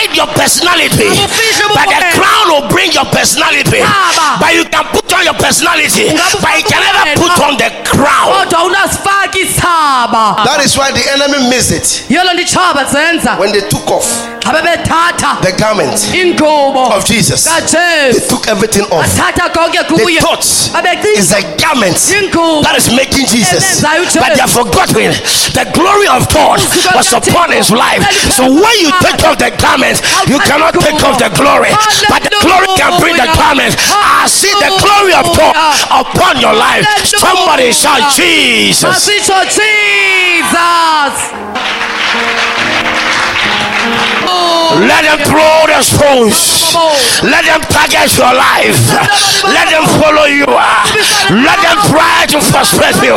You 0.04 0.10
can 0.10 0.16
hide 0.16 0.16
your 0.16 0.26
personality, 0.36 1.08
but 1.74 1.88
the 1.88 2.00
crown 2.18 2.46
will 2.52 2.68
bring 2.68 2.92
your 2.92 3.04
personality. 3.06 3.80
Baba. 3.80 4.38
But 4.40 4.54
you 4.54 4.64
can 4.64 4.84
put 4.92 5.12
on 5.14 5.24
your 5.24 5.34
personality, 5.34 6.08
Ungabu- 6.08 6.42
but 6.42 6.52
you 6.58 6.64
can 6.64 6.80
never 6.82 7.20
put 7.20 7.40
on 7.40 7.56
the 7.56 7.70
crown. 7.84 8.28
Oh, 8.32 8.44
kodwa 8.44 8.64
unasifaka 8.64 9.38
isithaba 9.38 10.44
That 10.44 10.64
is 10.64 10.76
why 10.76 10.92
the 10.92 11.04
enemy 11.12 11.48
missed 11.48 11.72
it 11.72 12.04
yelo 12.10 12.32
nditshaba 12.32 12.84
zenza 12.84 13.36
when 13.38 13.52
they 13.52 13.60
took 13.68 13.90
off 13.90 14.06
abebethatha 14.33 14.33
the 14.44 15.52
garment 15.56 15.92
of 15.94 17.04
Jesus. 17.04 17.44
They 17.44 18.20
took 18.28 18.46
everything 18.48 18.84
off. 18.92 19.08
They 19.08 20.18
thought 20.20 20.44
babecinga 20.72 21.32
a 21.34 21.42
garment 21.56 21.96
that 22.62 22.74
is 22.76 22.92
making 22.92 23.26
Jesus, 23.26 23.80
but 23.82 24.36
they 24.36 24.40
have 24.44 24.52
forgotten. 24.52 25.10
The 25.54 25.64
glory 25.72 26.08
of 26.08 26.28
God 26.30 26.60
was 26.94 27.12
upon 27.12 27.50
his 27.50 27.70
life. 27.70 28.04
So 28.34 28.44
when 28.44 28.76
you 28.80 28.90
take 29.00 29.22
off 29.24 29.38
the 29.38 29.50
garment, 29.56 30.00
you 30.28 30.38
cannot 30.44 30.74
take 30.76 31.00
off 31.02 31.18
the 31.18 31.30
glory, 31.34 31.72
but 32.08 32.22
the 32.22 32.32
glory 32.44 32.68
can 32.76 33.00
bring 33.00 33.16
the 33.16 33.28
garment. 33.34 33.74
I 33.90 34.26
see 34.28 34.52
the 34.60 34.70
glory 34.82 35.14
of 35.14 35.26
God 35.36 35.54
upon 35.90 36.40
your 36.40 36.54
life. 36.54 36.84
Somebody 37.04 37.72
shout 37.72 38.12
Jesus. 38.12 39.06
jesus 39.06 39.54
Let 44.82 45.06
them 45.06 45.18
throw 45.22 45.70
the 45.70 45.78
stones. 45.82 46.74
Let 47.22 47.46
them 47.46 47.62
target 47.70 48.10
your 48.18 48.34
life. 48.34 48.74
Let 49.46 49.70
them 49.70 49.86
follow 50.02 50.26
you. 50.26 50.50
Let 51.30 51.58
them 51.62 51.78
try 51.86 52.26
to 52.34 52.38
frustrate 52.42 52.98
you. 53.06 53.14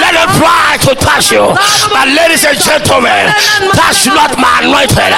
Let 0.00 0.16
them 0.16 0.30
try 0.40 0.80
to 0.88 0.96
touch 0.96 1.28
you. 1.28 1.44
But 1.92 2.08
ladies 2.08 2.48
and 2.48 2.56
gentlemen, 2.56 3.28
touch 3.76 4.08
not 4.08 4.32
my 4.40 4.64
anointed. 4.64 5.12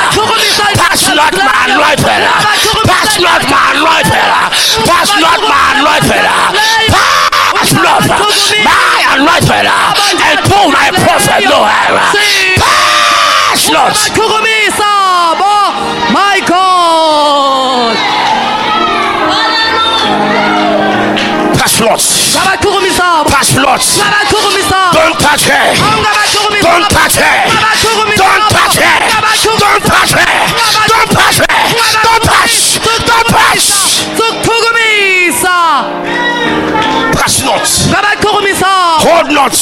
Touch 0.75 1.07
not 1.14 1.35
my 1.38 1.55
anointed. 1.71 2.23
Touch 2.83 3.14
not 3.23 3.43
my 3.47 3.62
anointed. 3.78 4.26
Touch 4.83 5.12
not 5.23 5.38
my 5.47 5.78
anointed. 5.78 6.26
Touch 7.55 7.73
not 7.78 8.02
my 8.66 8.90
anointed. 9.14 9.66
And 10.26 10.38
do 10.50 10.61
my 10.75 10.90
prophet 11.07 11.47
no 11.47 11.62
harm. 11.62 11.95
Touch 12.59 13.71
not. 13.71 13.95
My 16.12 16.40
god 16.46 17.96
Touch 21.58 21.80
not. 21.80 22.00
ngabachukumisa 22.34 23.25
bo 23.25 23.30
Touch 23.30 23.54
not. 23.56 23.82
ngabachukumisa 23.98 24.80
Don't 24.92 25.18
touch 25.18 25.44
her. 25.50 25.66
Don't 26.62 26.88
touch 26.90 27.16
her. 27.16 27.36
Don't 28.16 28.48
touch 28.50 28.76
her. 28.76 28.96
Don't 29.26 29.82
touch 29.88 30.12
her. 30.14 30.32
Don't 30.86 31.10
touch 31.10 31.38
her. 31.38 31.54
Don't 32.06 32.22
touch. 32.22 32.54
Don't 32.86 33.06
touch. 33.10 33.86
not. 37.46 37.66
ngabachukumisa 37.90 38.72
Hold 39.06 39.30
not. 39.32 39.54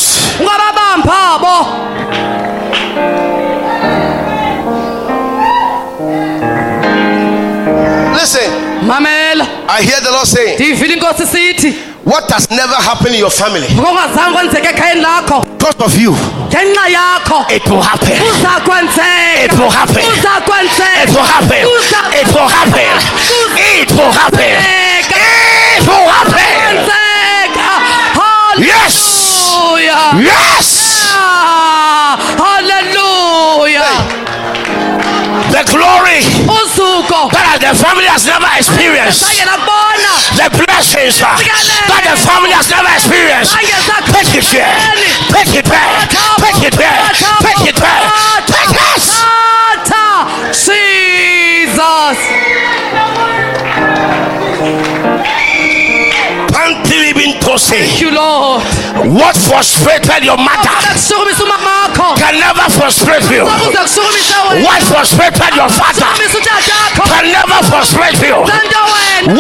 I 9.77 9.83
hear 9.83 10.01
the 10.01 10.11
Lord 10.11 10.27
saying, 10.27 10.55
ndiyivile 10.55 10.95
inkosi 10.95 11.27
sithi 11.27 11.75
What 12.07 12.31
has 12.31 12.51
never 12.51 12.75
happened 12.77 13.15
in 13.15 13.21
your 13.21 13.31
family 13.31 13.67
ngokungazange 13.75 14.33
kwenzeka 14.35 14.71
ekhayeni 14.71 15.01
lakho 15.01 15.45
because 15.59 15.85
of 15.85 15.99
you, 15.99 16.17
ngenxa 16.49 16.89
yakho 16.89 17.47
it 17.57 17.67
will 17.71 17.83
happen. 17.83 18.19
kuza 18.19 18.49
kwenzeka 18.67 19.45
It 19.45 19.53
will 19.53 19.71
happen. 19.71 20.05
kuza 20.05 20.29
It 20.39 20.45
kwenzeka 20.45 21.13
will 21.13 21.29
happen. 21.29 21.59
It 21.59 22.35
will 22.35 22.49
happen. 22.49 22.85
It 23.81 23.91
will 23.91 24.13
happen. 24.13 24.57
It 25.79 25.87
will 25.89 26.09
happen. 26.09 26.35
kwenzeka 26.35 27.71
Yes. 28.59 28.95
haleluya 29.51 29.99
Yes. 30.23 30.81
Haleluya 32.39 33.85
the 37.65 37.73
family 37.73 38.05
has 38.05 38.29
never 38.29 38.45
experienced. 38.61 39.25
the 40.37 40.49
blessings 40.53 41.17
uh, 41.25 41.33
that 41.89 42.05
the 42.05 42.17
family 42.21 42.53
has 42.53 42.69
never 42.69 42.93
experienced. 42.93 43.57
Take 43.57 44.37
it 44.37 44.45
here. 44.53 44.69
Take 45.33 45.57
it 45.57 45.65
back. 45.65 46.13
Take 46.45 46.69
it 46.69 46.77
back. 46.77 47.17
Take 47.41 47.65
it 47.73 47.81
back. 47.81 48.45
Take. 48.45 48.69
Tata 49.89 50.53
Jesus. 50.53 52.19
Thank 57.55 58.01
you 58.01 58.11
Lord 58.11 58.63
What 59.15 59.37
frustrated 59.37 60.25
your 60.25 60.37
mother 60.37 60.75
can 62.17 62.35
never 62.41 62.67
frustrate 62.71 63.31
you. 63.31 63.45
kuza 63.47 63.79
kusukumisa 63.83 64.43
wena 64.43 64.69
What 64.69 64.83
frustrated 64.83 65.55
your 65.57 65.71
father 65.71 66.11
can 67.11 67.25
never 67.33 67.61
frustrate 67.71 68.21
you. 68.29 68.37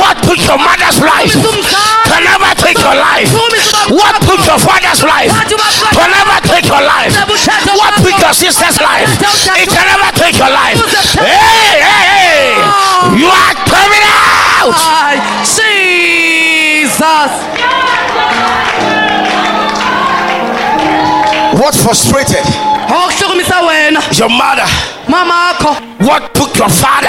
What 0.01 0.17
took 0.23 0.39
your 0.49 0.59
mother's 0.59 0.99
life 1.01 1.33
can 2.09 2.23
never 2.25 2.55
take 2.57 2.79
your 2.79 2.95
life. 2.95 3.31
What 3.91 4.15
took 4.23 4.47
your 4.47 4.59
father's 4.59 5.03
life 5.03 5.33
can 5.93 6.11
never 6.11 6.39
take 6.49 6.67
your 6.67 6.83
life. 6.83 7.13
What 7.77 7.95
took 8.03 8.19
your 8.21 8.33
sister's 8.33 8.81
life 8.81 9.11
it 9.63 9.69
can 9.69 9.87
never 9.87 10.11
take 10.17 10.39
your 10.39 10.51
life. 10.51 10.79
Hey, 11.19 11.81
hey, 11.81 12.05
hey! 12.09 13.19
You 13.19 13.29
are 13.29 13.55
coming 13.67 14.05
out. 14.09 14.75
Jesus 15.45 17.31
What 21.65 21.75
frustrated 21.77 22.45
your 24.21 24.29
mother? 24.29 24.69
mamakho 25.09 25.73
What 26.05 26.35
took 26.35 26.53
your 26.61 26.69
father? 26.69 27.09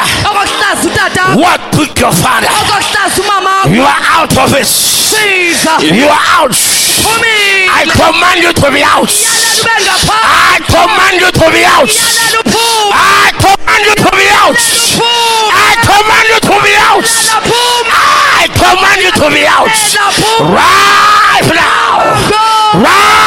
What 1.36 1.60
took 1.76 2.00
your 2.00 2.14
father? 2.16 2.48
You 3.68 3.84
are 3.84 4.04
out 4.16 4.32
of 4.38 4.56
it. 4.56 4.72
You 5.84 6.08
are 6.08 6.26
out. 6.40 6.56
I 6.56 7.84
command 8.00 8.44
you 8.48 8.54
to 8.54 8.72
be 8.72 8.80
out. 8.80 9.12
yalela 9.12 9.52
ube 9.60 9.76
ngapha 9.84 10.16
I 10.24 10.60
command 10.72 11.20
you 11.20 11.32
to 11.36 11.52
be 11.52 11.66
out. 11.68 11.92
I 12.96 13.36
command 13.44 13.84
you 13.84 13.96
to 13.96 14.12
be 14.16 14.28
out. 14.40 14.56
I 15.52 15.76
command 15.84 16.28
you 16.32 16.40
to 16.48 16.56
be 16.64 16.74
out. 16.80 17.04
I 17.92 18.48
command 18.56 19.02
you 19.04 19.12
to 19.20 19.28
be 19.36 19.44
out. 19.44 19.76
Right 20.40 21.44
now. 21.52 22.00
Right 22.80 23.25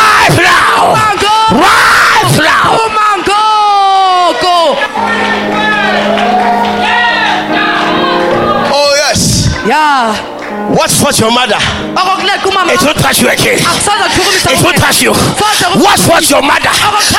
Oh, 11.09 11.11
yes. 11.11 11.21
ya 11.21 11.21
What 11.21 11.21
what 11.21 11.21
your 11.21 11.31
mother. 11.33 11.59
okokuleqa 11.97 12.49
umama 12.49 12.73
It 12.73 12.83
won't 12.83 12.99
touch 13.01 13.21
you 13.23 13.29
again. 13.31 13.59
akusoze 13.59 14.05
kuchukumisa 14.09 14.51
It 14.53 14.61
won't 14.63 14.77
wena. 14.77 14.87
touch 14.87 15.03
you. 15.03 15.15
Soze 15.15 15.65
ku- 15.73 15.79
What 15.85 16.01
what 16.09 16.31
your 16.31 16.43
mother? 16.43 16.71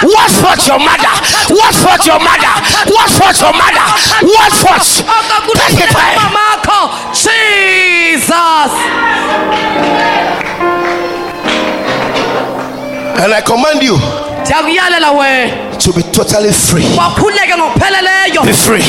What 0.03 0.31
what 0.43 0.67
your 0.67 0.79
mother? 0.79 1.13
What 1.49 1.75
what 1.85 2.05
your 2.05 2.19
mother? 2.19 2.53
What 2.85 3.11
what 3.19 3.41
your 3.41 3.53
mother? 3.53 3.85
What 4.21 4.53
what? 4.63 4.85
Take 4.85 5.83
it 5.83 5.89
Okokuleqa 5.89 5.97
away. 5.97 6.15
umamakho 6.17 6.79
jesus 7.13 8.71
And 13.21 13.33
I 13.33 13.41
command 13.41 13.83
you 13.83 13.99
ndiyakuyalela 14.41 15.11
wena 15.11 15.53
to 15.79 15.93
be 15.93 16.03
totally 16.11 16.51
free. 16.51 16.83
Be 18.43 18.53
free. 18.53 18.83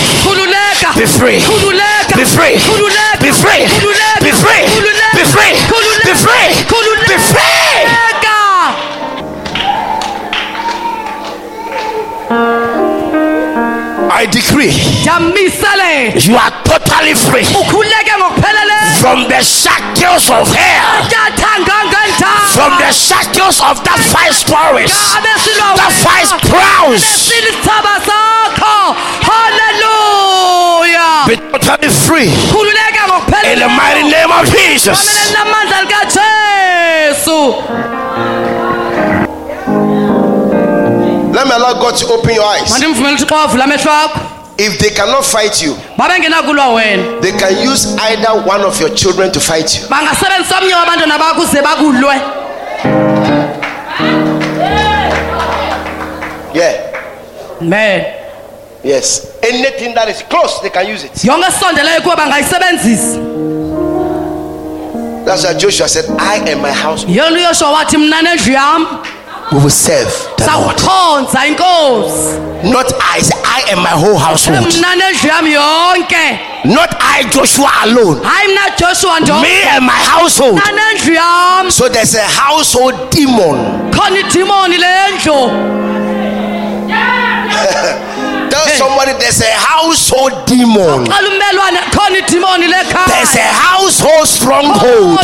Be 0.96 1.06
free. 1.06 1.38
Be 1.38 2.24
free. 2.24 2.46
Be 3.20 3.32
free. 3.32 3.62
Be 4.20 4.32
free. 4.32 4.64
Be 5.14 5.24
free. 5.24 5.52
Be 6.04 6.14
free. 6.14 6.48
Be 7.06 7.16
free. 7.18 7.50
I 14.20 14.28
decree 14.28 14.68
you 14.68 16.36
are 16.36 16.52
totally 16.68 17.16
free 17.16 17.48
from 19.00 19.24
the 19.32 19.40
shackles 19.40 20.28
of 20.28 20.44
hell, 20.52 21.08
from 22.52 22.76
the 22.76 22.92
shackles 22.92 23.64
of 23.64 23.80
that 23.80 23.96
five 24.12 24.36
stories, 24.36 24.92
that 24.92 25.88
silisithaba 27.16 27.96
sakho. 28.04 28.92
Haleluya 29.24 31.24
Be 31.26 31.36
totally 31.56 31.88
free 31.88 32.28
in 32.28 33.56
the 33.56 33.72
mighty 33.72 34.04
name 34.04 34.28
of 34.36 34.44
Jesus. 34.52 35.32
Amen. 41.90 41.98
namandla 41.98 41.98
likajesu 41.98 41.98
Let 41.98 41.98
me 41.98 41.98
allow 41.98 41.98
God 41.98 41.98
to 41.98 42.06
open 42.14 42.34
your 42.34 42.44
eyes. 42.44 42.70
mandimvumela 42.70 43.14
uthixo 43.14 43.34
wavula 43.34 43.64
amehlo 43.64 43.92
akho 43.92 44.20
If 44.58 44.78
they 44.78 44.90
cannot 44.90 45.24
fight 45.24 45.62
you, 45.62 45.74
they 47.22 47.32
can 47.32 47.70
use 47.72 47.96
either 48.10 48.32
one 48.46 48.60
of 48.66 48.78
your 48.80 48.90
children 48.94 49.32
to 49.32 49.40
fight 49.40 49.74
you. 49.80 49.88
bangasebenzisa 49.88 50.58
omnye 50.58 50.74
wabantwana 50.74 51.18
bakho 51.18 51.40
uze 51.42 51.62
bakulwe 51.62 52.20
Yeah. 56.54 56.74
Man. 57.60 58.04
Yes. 58.82 59.26
Anything 59.42 59.94
that 59.94 60.08
is 60.08 60.22
close, 60.22 60.60
they 60.62 60.70
can 60.70 60.86
use 60.86 61.04
it. 61.04 61.24
yonke 61.24 61.46
esondeleyo 61.48 62.00
kuwe 62.02 62.16
bangayisebenzisa 62.16 63.18
That's 65.24 65.44
why 65.44 65.54
Joshua 65.54 65.86
said, 65.88 66.06
I 66.18 66.36
and 66.50 66.62
my 66.62 66.72
house 66.72 67.04
yona 69.50 69.56
uyosho 69.56 69.56
wathi 69.56 69.56
mna 69.56 69.56
nendlu 69.56 69.56
yam 69.56 69.56
we 69.56 69.58
will 69.58 69.70
serve 69.70 70.10
the 70.36 70.46
Lord. 70.46 70.78
sawukhonza 70.78 71.46
inkosi 71.46 72.40
Not 72.62 72.92
I, 73.00 73.22
say, 73.22 73.34
I 73.44 73.62
and 73.72 73.80
my 73.80 73.90
whole 73.90 74.18
household. 74.18 74.74
mna 74.76 74.94
nendlu 74.96 75.28
yam 75.28 75.46
yonke 75.46 76.38
Not 76.64 76.94
I, 77.00 77.24
Joshua 77.24 77.70
alone. 77.82 78.20
hayi 78.24 78.48
mna 78.48 78.60
joshua 78.78 79.20
ndo 79.20 79.34
Me 79.40 79.62
and 79.76 79.84
my 79.86 80.00
household. 80.10 80.52
mna 80.54 80.72
nendlu 80.72 81.14
yam 81.14 81.70
So 81.70 81.88
there's 81.88 82.14
a 82.14 82.26
household 82.26 83.10
demon. 83.10 83.90
there's 89.20 89.40
a 89.40 89.52
household 89.52 90.32
demon. 90.46 91.04
xala 91.06 91.28
ummelwane 91.28 91.78
khona 91.94 92.18
idimoni 92.18 92.66
There's 93.06 93.36
a 93.36 93.52
household 93.66 94.26
stronghold. 94.28 95.18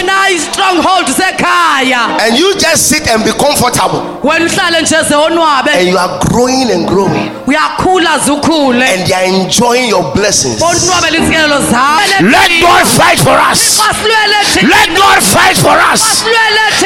And 2.21 2.38
you 2.38 2.55
just 2.59 2.88
sit 2.88 3.09
and 3.09 3.25
be 3.25 3.33
comfortable. 3.33 4.03
wena 4.23 4.45
uhlale 4.47 4.83
nje 4.83 5.03
ze 5.09 5.15
wonwabe 5.15 5.71
And 5.71 5.88
you 5.88 5.99
are 5.99 6.19
growing 6.29 6.71
and 6.71 6.87
growing. 6.87 7.31
uyakhula 7.47 8.19
ze 8.25 8.31
ukhule 8.31 8.85
And 8.85 9.07
they 9.07 9.15
are 9.15 9.25
enjoying 9.25 9.88
your 9.88 10.12
blessings. 10.15 10.61
bonwabela 10.61 11.19
izikelelo 11.19 11.61
zakho 11.71 11.97
Let 12.31 12.50
God 12.61 12.87
fight 12.87 13.19
for 13.21 13.38
us. 13.53 13.81
Let 14.62 14.88
God 14.97 15.23
fight 15.23 15.57
for 15.57 15.79
us. 15.95 16.25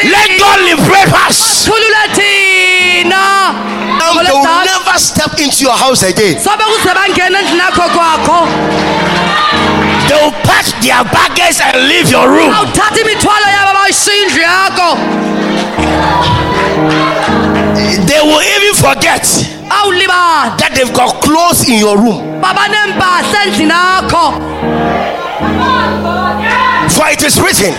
Let 0.05 0.39
God 0.39 0.61
liberate 0.61 1.13
us. 1.29 1.69
Now 4.01 4.13
they 4.23 4.33
will 4.33 4.65
never 4.65 4.99
step 4.99 5.33
into 5.39 5.65
your 5.65 5.77
house 5.77 6.03
again. 6.03 6.41
sobe 6.41 6.65
kuze 6.65 6.95
bangena 6.95 7.39
endlini 7.39 7.61
yakho 7.61 7.83
kwakho 7.95 8.39
They 10.09 10.17
will 10.25 10.33
pack 10.43 10.67
their 10.83 11.05
baggage 11.05 11.61
and 11.63 11.77
leave 11.89 12.11
your 12.11 12.27
room. 12.29 12.53
awuthatha 12.55 13.01
imithwalo 13.01 13.47
yabo 13.57 13.73
bayishiya 13.79 14.17
indlu 14.17 14.43
yakho 14.43 14.91
They 18.09 18.21
will 18.21 18.43
even 18.57 18.75
forget 18.75 19.27
That 20.59 20.73
they've 20.75 20.93
got 20.93 21.21
clothes 21.23 21.69
in 21.69 21.79
your 21.79 21.97
room. 21.97 22.41
For 26.97 27.07
it 27.09 27.23
is 27.23 27.41
written. 27.41 27.73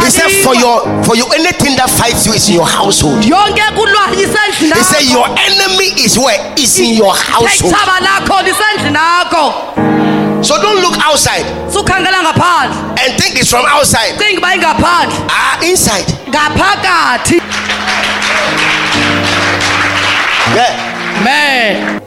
He 0.00 0.10
said, 0.10 0.30
For 0.44 0.54
your 0.54 0.80
for 1.04 1.16
your 1.16 1.28
anything 1.34 1.76
that 1.76 1.90
fights 1.90 2.24
you 2.26 2.32
is 2.32 2.48
in 2.48 2.54
your 2.56 2.66
household. 2.66 3.22
yonke 3.24 3.62
kulwa 3.76 4.08
isendlini 4.16 4.74
He 4.74 4.82
said, 4.82 5.04
Your 5.10 5.26
enemy 5.28 5.92
is 6.04 6.16
where? 6.18 6.38
Is 6.56 6.78
in 6.78 6.94
your 6.94 7.14
household. 7.14 7.72
ithaba 7.72 8.00
lakho 8.00 8.42
lisendlini 8.42 8.96
yakho 8.96 10.44
So 10.44 10.56
don't 10.62 10.80
look 10.80 10.96
outside 11.04 11.44
and 13.02 13.10
think 13.20 13.38
it's 13.40 13.50
from 13.50 13.66
outside. 13.66 14.14
uba 14.14 14.54
ingaphandle 14.54 15.18
Ah, 15.30 15.58
inside. 15.62 16.06
Yeah. 20.54 20.72
man 21.24 22.00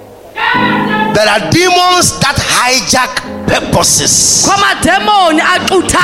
There 1.14 1.28
are 1.28 1.40
demons 1.52 2.18
that 2.24 2.36
hijack 2.40 3.20
purposes. 3.52 4.48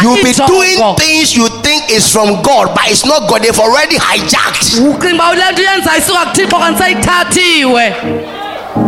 You'll 0.03 0.23
be 0.23 0.33
doing 0.33 0.77
things 0.97 1.35
you 1.35 1.47
think 1.63 1.89
is 1.91 2.11
from 2.11 2.41
God, 2.43 2.75
but 2.75 2.91
it's 2.91 3.05
not 3.05 3.29
God. 3.29 3.41
They've 3.41 3.59
already 3.59 3.95
hijacked. 3.97 4.79
ucinga 4.79 5.23
uba 5.23 5.35
le 5.35 5.51
nto 5.51 5.61
uyenza 5.61 5.97
isuka 5.97 6.25
kuthixo 6.25 6.59
kanti 6.59 6.83
seyithathiwe 6.83 7.95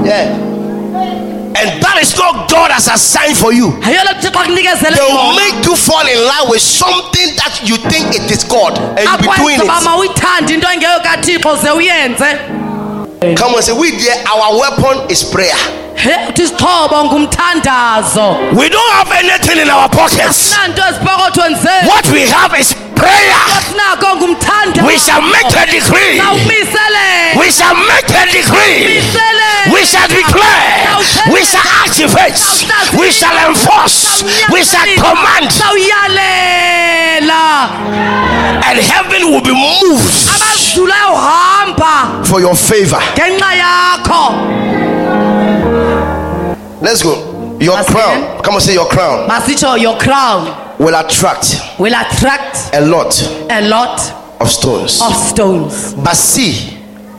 Yeah. 0.06 0.45
And 1.60 1.82
that 1.84 1.98
is 2.02 2.15
not 2.15 2.48
God 2.50 2.72
as 2.72 2.88
assigned 2.88 3.38
for 3.38 3.52
you. 3.54 3.72
ayolo 3.82 4.13
thixo 4.22 4.39
akunikezele 4.39 4.95
They 4.95 5.02
will 5.13 5.36
make 5.36 5.65
you 5.65 5.76
fall 5.76 6.08
in 6.08 6.19
love 6.24 6.50
with 6.50 6.62
something 6.62 7.36
that 7.36 7.62
you 7.63 7.76
think 7.78 8.15
it 8.15 8.32
is 8.32 8.43
God, 8.43 8.78
and 8.78 9.00
you'll 9.00 9.34
be 9.34 9.38
doing 9.38 9.60
it. 9.60 9.84
mawuyithande 9.84 10.54
into 10.54 10.67
engeyo 10.67 11.00
kathixo 11.04 11.56
ze 11.58 11.72
uyenze 11.72 12.38
Come 13.36 13.56
on, 13.56 13.62
say 13.62 13.74
we 13.74 13.91
there. 13.91 14.24
Our 14.32 14.58
weapon 14.60 15.10
is 15.12 15.24
prayer. 15.26 15.54
He 16.04 16.10
uthi 16.30 16.44
isixhobo 16.44 17.04
ngumthandazo 17.06 18.38
We 18.54 18.70
don't 18.70 18.94
have 18.94 19.12
anything 19.12 19.58
in 19.62 19.70
our 19.70 19.90
pockets. 19.90 20.36
sinanto 20.38 20.82
ezipokothweni 20.90 21.56
zethu 21.56 21.88
What 21.90 22.06
we 22.10 22.22
have 22.28 22.54
is 22.60 22.74
prayer. 22.96 23.36
ngumthandazo 24.16 24.88
We 24.88 24.98
shall 25.00 25.22
make 25.22 25.56
a 25.58 25.66
decree. 25.66 26.18
sawumisele 26.20 27.36
We 27.40 27.52
shall 27.52 27.76
make 27.76 28.10
a 28.22 28.26
decree. 28.32 29.02
We 29.74 29.86
shall 29.86 30.08
declare. 30.08 30.98
We 31.32 31.46
shall 31.46 31.68
activate. 31.86 32.40
We 32.98 33.12
shall 33.12 33.38
enforce. 33.50 34.24
We 34.52 34.64
shall 34.64 34.88
command. 34.98 35.52
And 38.68 38.80
heaven 38.80 39.32
will 39.32 39.42
be 39.42 39.54
moved. 39.54 40.30
For 42.26 42.40
your 42.40 42.56
favor. 42.56 43.00
Let's 46.82 47.04
go. 47.04 47.58
Your 47.60 47.74
Once 47.76 47.88
crown. 47.89 48.18
again. 48.24 48.42
Come 48.44 48.56
on, 48.56 48.62
say 48.62 48.74
your 48.74 48.88
crown 48.88 49.28
masitsho 49.30 49.78
your 49.82 49.98
crown 50.00 50.78
will 50.80 50.96
attract 50.96 51.60
will 51.78 51.94
attract 51.94 52.74
a 52.74 52.80
lot 52.82 53.13
a 53.52 53.68
lot 53.68 54.00
of 54.39 54.50
stones. 54.50 55.02
of 55.02 55.13
stones 55.13 55.94
But 55.96 56.15
see, 56.15 56.78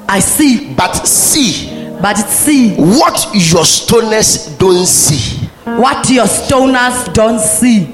i 0.09 0.19
see 0.21 0.73
but 0.75 1.07
see 1.07 1.77
but 2.01 2.15
see 2.17 2.75
what 2.77 3.29
your 3.35 3.65
stoners 3.65 4.57
don't 4.59 4.87
see. 4.87 5.47
what 5.67 6.09
your 6.09 6.25
stoners 6.27 7.13
don't 7.13 7.39
see 7.39 7.85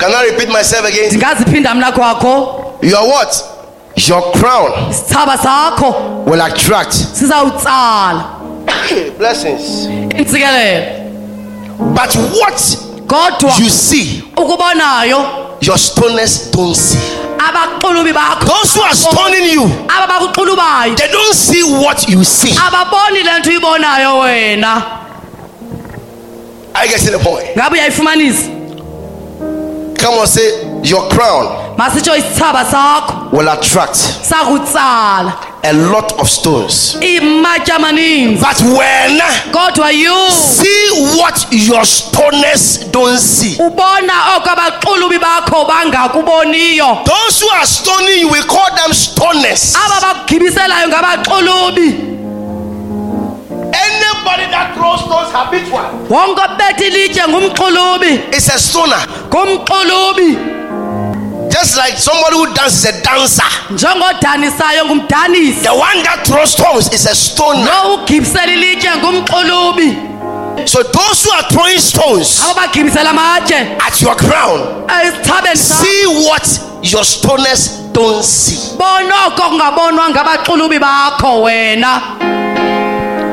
Can 0.00 0.12
I 0.14 0.30
repeat 0.32 0.48
myself 0.52 0.84
again? 0.88 1.06
ndingaziphinda 1.10 1.74
mna 1.74 1.92
kwakho 1.92 2.74
Your 2.82 3.06
what? 3.08 3.44
Your 3.96 4.32
crown 4.32 4.72
will 6.26 6.40
attract 6.40 6.92
blessings. 9.18 9.86
But 11.94 12.14
what 12.36 12.58
kodwa 13.06 13.58
you 13.58 13.68
see, 13.68 14.22
your 15.60 15.76
stoners 15.76 16.50
don't 16.52 16.74
see. 16.76 16.98
Those 18.46 18.74
who 18.74 18.82
are 18.82 18.94
stoning 18.94 19.44
you, 19.50 19.66
they 20.96 21.08
don't 21.10 21.34
see 21.34 21.62
what 21.62 22.08
you 22.08 22.24
see. 22.24 22.52
ababoni 22.52 23.22
le 23.22 23.38
nto 23.40 23.50
I 26.72 26.86
get 26.86 27.00
to 27.00 27.10
the 27.10 27.18
point. 27.18 27.56
Come 29.98 30.14
on, 30.14 30.26
say 30.26 30.80
your 30.82 31.08
crown 31.10 31.59
masitsho 31.80 32.16
isithaba 32.16 32.64
sakho 32.64 33.30
will 33.32 33.48
attract 33.48 33.94
sakutsala 33.96 35.32
a 35.62 35.72
lot 35.72 36.12
of 36.20 36.28
stones. 36.28 36.96
imatya 37.00 37.74
amaninzi 37.76 38.40
But 38.40 38.60
when 38.62 39.20
kodwa 39.52 39.90
you 39.92 40.30
see 40.30 41.16
what 41.18 41.46
your 41.52 41.84
stoners 41.84 42.90
don't 42.92 43.18
see. 43.18 43.56
ubona 43.56 44.36
oko 44.36 44.48
abaxulubi 44.50 45.18
bakho 45.18 45.64
bangakuboniyo 45.64 47.04
Those 47.04 47.40
who 47.40 47.48
are 47.50 47.66
stoning 47.66 48.18
you, 48.20 48.28
we 48.28 48.40
call 48.42 48.68
them 48.76 48.92
stoners. 48.92 49.74
aba 49.76 50.00
bakugibiselayo 50.00 50.88
ngabaxulubi 50.88 51.88
Anybody 53.72 54.46
that 54.50 54.74
throws 54.74 55.00
stones 55.00 55.32
habitual 55.32 55.84
wonke 56.10 56.40
obetha 56.42 56.84
ilitye 56.86 57.22
ngumxulubi 57.28 58.36
is 58.36 58.48
a 58.48 58.58
stoner. 58.58 59.00
ngumxulubi 59.28 60.59
Just 61.60 61.76
like 61.76 61.98
somebody 61.98 62.36
who 62.36 62.46
dances 62.54 62.84
is 62.84 62.84
a 62.86 63.02
dancer. 63.02 63.42
njengodanisayo 63.70 64.84
ngumdanisi 64.86 65.60
The 65.62 65.68
one 65.74 66.02
that 66.02 66.24
throws 66.26 66.52
stones 66.52 66.88
is 66.92 67.06
a 67.06 67.14
stoner. 67.14 67.64
lo 67.64 67.94
ugibisela 67.94 68.52
ilitye 68.52 68.90
ngumxulubi 68.96 69.96
So 70.64 70.82
those 70.82 71.24
who 71.24 71.30
are 71.32 71.42
throwing 71.50 71.78
stones 71.78 72.40
aba 72.42 72.54
bagibisela 72.66 73.10
amatye 73.10 73.76
at 73.86 74.00
your 74.02 74.14
crown, 74.16 74.84
eh, 74.90 75.12
sakho 75.22 75.56
see 75.56 76.06
what 76.28 76.46
your 76.82 77.04
stoners 77.04 77.92
don't 77.92 78.24
see. 78.24 78.76
bona 78.78 79.26
oko 79.26 79.42
kungabonwa 79.42 80.10
ngabaxulubi 80.10 80.78
bakho 80.78 81.42
wena 81.42 82.00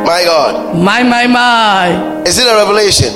My 0.05 0.23
God. 0.25 0.75
my 0.75 1.03
my 1.03 1.27
my 1.27 2.23
Is 2.25 2.37
it 2.37 2.47
a 2.47 2.55
revelation? 2.55 3.13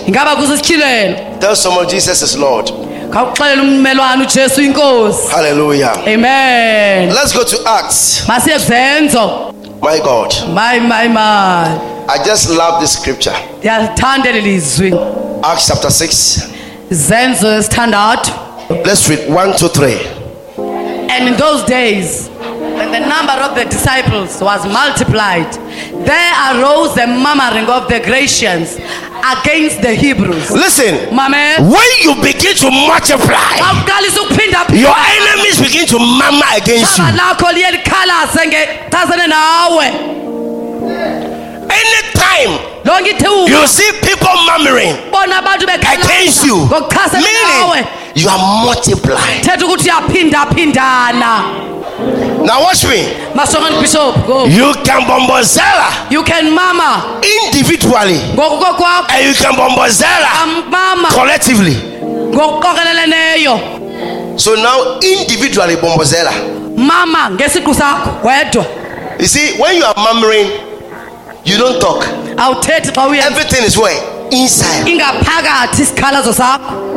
Tell 1.40 1.56
someone 1.56 1.88
Jesus 1.90 2.22
is 2.22 2.38
Lord. 2.38 2.70
Khawuxelela 3.14 3.62
ummelwane 3.62 4.24
ujesu 4.24 4.62
inkosi 4.62 5.28
Hallelujah. 5.36 5.94
amen 6.08 7.10
Let's 7.14 7.34
go 7.34 7.44
to 7.44 7.58
Acts. 7.78 8.24
masiye 8.28 8.60
kuzenzo 8.60 9.54
My 9.82 10.00
God. 10.00 10.34
my 10.54 10.80
my 10.80 11.08
my 11.08 11.66
I 12.08 12.18
just 12.26 12.50
love 12.50 12.80
this 12.82 12.94
scripture. 12.94 13.36
ndiyalithanda 13.60 14.30
eli 14.30 14.42
lizwi 14.42 14.94
Acts 15.44 15.68
chapter 15.68 15.92
6. 15.92 16.44
zenzo 16.92 17.52
esithandathu 17.58 18.32
Let's 18.86 19.10
read 19.10 19.20
1 19.30 19.54
to 19.58 19.68
3. 19.70 19.98
And 21.10 21.28
in 21.28 21.36
those 21.38 21.64
days, 21.66 22.30
when 22.78 22.92
the 22.92 23.00
number 23.02 23.34
of 23.44 23.54
the 23.56 23.66
disciples 23.66 24.42
was 24.42 24.66
multiplied, 24.66 25.52
there 26.06 26.34
arose 26.52 26.96
a 27.04 27.08
murmuring 27.08 27.68
of 27.70 27.88
the 27.90 28.00
Grecians 28.00 28.78
against 29.24 29.82
the 29.82 29.94
Hebrews. 29.94 30.52
Listen, 30.52 31.16
Mame, 31.16 31.64
When 31.70 31.90
you 32.02 32.16
begin 32.22 32.56
to 32.56 32.72
multiply, 32.72 33.58
your 34.74 34.96
enemies 34.96 35.60
begin 35.62 35.86
to 35.88 36.00
murmur 36.00 36.46
against 36.56 36.98
you. 36.98 37.04
Ithaba 37.04 37.18
lakho 37.18 37.52
liye 37.52 37.72
likhalaze 37.72 38.48
ngechasene 38.48 39.28
nawe. 39.28 39.86
Anytime 41.72 42.60
you 43.48 43.68
see 43.68 43.92
people 44.02 44.36
murmuring 44.46 44.96
against 45.94 46.46
you, 46.46 46.56
meaning 47.14 47.86
you 48.16 48.28
are 48.30 48.66
multiplying. 48.66 49.42
Now 52.46 52.62
watch 52.64 52.84
me. 52.86 53.04
Masongani 53.34 53.82
Bishop, 53.82 54.16
go. 54.28 54.46
You 54.46 54.74
can 54.84 55.02
bombozela 55.08 56.12
You 56.12 56.24
can 56.24 56.54
mama 56.54 57.22
Individually, 57.46 58.20
ngokukokwakho, 58.36 59.10
and 59.12 59.26
you 59.28 59.34
can 59.36 59.54
bombozela 59.54 60.30
mama 60.70 61.08
collectively. 61.10 61.76
ngokuqokeleleneyo. 62.34 64.40
so 64.40 64.56
now 64.56 65.00
individually, 65.02 65.76
Bombozela. 65.76 66.32
mama 66.78 67.30
ngesiqu 67.32 67.74
sakho 67.74 68.10
wedwa 68.24 68.66
You 69.20 69.28
see, 69.28 69.54
when 69.62 69.76
you 69.76 69.84
are 69.84 69.94
murmuring, 69.98 70.50
you 71.44 71.58
don't 71.58 71.80
talk. 71.80 72.06
awuthethi 72.38 72.92
xa 72.92 73.08
uye 73.08 73.20
Everything 73.22 73.64
is 73.66 73.78
where? 73.78 74.00
Inside. 74.32 74.88
ingaphakathi 74.90 75.82
isikhalazo 75.82 76.34
sakho 76.34 76.88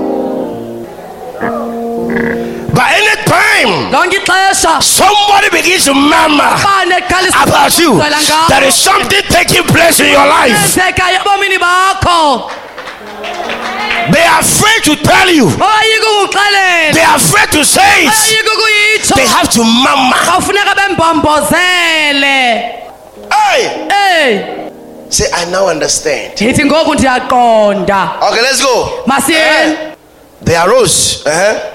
But 2.74 2.82
anytime 2.90 3.13
ixesha 3.34 4.82
somebody 4.82 5.50
begins 5.50 5.84
to 5.84 5.94
murmur 5.94 6.56
about 7.42 7.78
you, 7.78 7.98
there 8.48 8.64
is 8.64 8.74
something 8.74 9.22
taking 9.28 9.64
place 9.64 10.00
in 10.00 10.10
your 10.12 10.26
life. 10.26 10.52
Yenzekayo 10.52 11.18
ebomini 11.20 11.58
bakho 11.58 12.50
They 14.12 14.20
are 14.22 14.40
afraid 14.40 14.82
to 14.84 14.96
tell 14.96 15.30
you. 15.30 15.48
They 15.48 17.00
are 17.02 17.16
afraid 17.16 17.48
to 17.52 17.64
say 17.64 18.04
it. 18.04 19.14
They 19.16 19.26
have 19.26 19.48
to 19.50 19.64
murmur. 19.64 20.14
Hey! 23.30 23.80
eyi 23.90 24.64
Say, 25.10 25.26
I 25.32 25.44
now 25.50 25.68
understand. 25.68 26.32
ndithi 26.40 26.64
ngoku 26.64 26.94
ndiyaqonda 26.94 28.08
Okay, 28.20 28.42
let's 28.42 28.62
go. 28.62 29.02
masiyeni 29.06 29.72
Eh? 29.72 29.94
They 30.44 30.56
arose. 30.56 31.22
Uh-huh. 31.26 31.73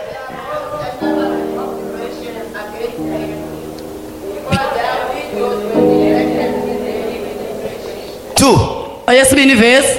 Oh, 9.10 9.12
oyesibini 9.12 9.56
vesi 9.56 9.98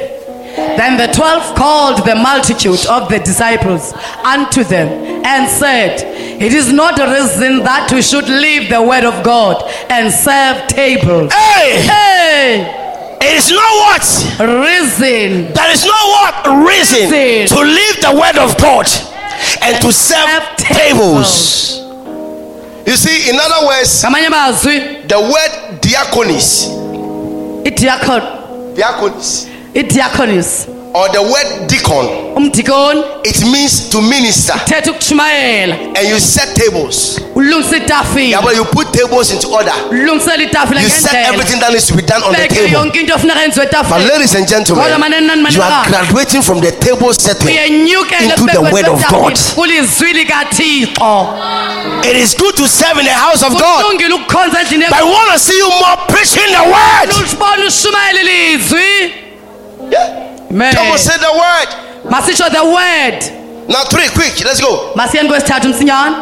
then 0.76 0.96
the 0.96 1.08
twelve 1.12 1.56
called 1.56 2.06
the 2.06 2.14
multitude 2.14 2.86
of 2.86 3.08
the 3.08 3.18
disciples 3.18 3.92
unto 4.24 4.62
them 4.62 4.88
and 5.26 5.50
said 5.50 6.00
it 6.40 6.52
is 6.52 6.72
not 6.72 6.96
a 7.00 7.06
reason 7.10 7.58
that 7.64 7.90
we 7.92 8.02
should 8.02 8.28
leave 8.28 8.70
the 8.70 8.80
word 8.80 9.02
of 9.02 9.24
god 9.24 9.68
and 9.90 10.12
serve 10.12 10.68
tables. 10.68 11.32
Hey, 11.32 11.82
hey! 11.82 13.16
It 13.20 13.34
is 13.34 13.50
not 13.50 13.74
what. 13.82 14.06
reason. 14.62 15.52
There 15.54 15.72
is 15.72 15.84
no 15.84 16.00
what? 16.14 16.66
Reason. 16.68 17.10
Reason. 17.10 17.58
to 17.58 17.64
leave 17.64 18.00
the 18.00 18.14
word 18.14 18.38
of 18.38 18.56
God 18.58 18.86
and 19.60 19.76
to 19.82 19.92
serve 19.92 20.28
serve 20.28 20.56
tables. 20.56 21.80
You 22.86 22.94
see, 22.94 23.28
in 23.28 23.36
other 23.40 23.66
words, 23.66 24.02
the 24.02 25.20
word 25.20 25.80
diaconis, 25.82 26.70
idiakon 27.64 28.39
diaconis, 28.80 29.46
idiaconis 29.74 30.66
or 30.94 31.08
the 31.12 31.22
word 31.22 31.68
deacon, 31.68 32.06
umdikoni 32.36 33.04
it 33.24 33.42
means 33.52 33.90
to 33.90 34.00
minister. 34.00 34.54
And 34.56 36.08
you 36.08 36.18
set 36.18 36.56
tables. 36.56 37.20
Ulungisa 37.56 37.76
itafile 37.76 38.28
Yeah, 38.30 38.42
but 38.42 38.56
you 38.56 38.64
put 38.64 38.92
tables 38.92 39.30
into 39.32 39.48
order. 39.48 39.72
You 39.90 40.20
set 40.20 40.40
everything 40.40 41.60
that 41.60 41.70
needs 41.72 41.86
to 41.86 41.94
be 41.96 42.02
done 42.02 42.22
on 42.22 42.32
the 42.32 42.48
table. 42.48 42.68
yonke 42.72 43.00
into 43.00 43.14
efuneka 43.14 43.40
yenziwe 43.40 43.66
But 43.88 44.00
ladies 44.12 44.34
and 44.34 44.48
gentlemen, 44.48 44.84
Kodwa 44.84 44.98
manene 44.98 45.26
nani 45.26 45.54
you 45.54 45.62
are 45.62 45.88
graduating 45.88 46.42
from 46.42 46.60
the 46.60 46.72
table 46.72 47.12
setting. 47.14 47.56
Into 47.56 48.46
the 48.46 48.60
word 48.72 48.88
of 48.88 49.02
God. 49.08 49.32
It 52.04 52.16
is 52.16 52.34
good 52.34 52.56
to 52.56 52.68
serve 52.68 52.98
in 52.98 53.04
the 53.04 53.12
house 53.12 53.42
of 53.42 53.52
God, 53.52 53.84
kulungile 53.84 54.14
ukukhonza 54.14 54.60
endlini 54.60 54.84
but 54.88 54.98
I 54.98 55.02
want 55.02 55.32
to 55.32 55.38
see 55.38 55.58
you 55.58 55.68
more 55.68 55.96
preaching 56.08 56.50
the 56.52 56.64
word. 56.64 57.08
usibona 57.24 57.66
ushumayela 57.66 58.20
ilizwi 58.20 59.14
Yeah. 59.90 60.74
Come 60.74 60.90
on, 60.92 60.98
say 60.98 61.16
the 61.18 61.32
word. 61.32 61.68
the 62.50 62.64
word 62.64 63.40
Now, 63.68 63.84
three, 63.84 64.08
quick. 64.08 64.44
Let's 64.44 64.60
go. 64.60 64.92
kwesithathu 65.28 65.68
msinyane 65.68 66.16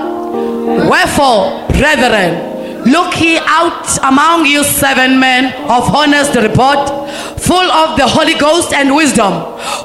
wherefore 0.88 1.66
brethren 1.68 2.48
look 2.84 3.20
ye 3.20 3.38
out 3.46 3.86
among 4.04 4.46
you 4.46 4.62
seven 4.64 5.18
men 5.20 5.52
of 5.68 5.94
honest 5.94 6.34
report 6.34 6.88
full 7.40 7.70
of 7.72 7.96
the 7.96 8.06
holy 8.06 8.34
ghost 8.34 8.72
and 8.72 8.94
wisdom 8.94 9.32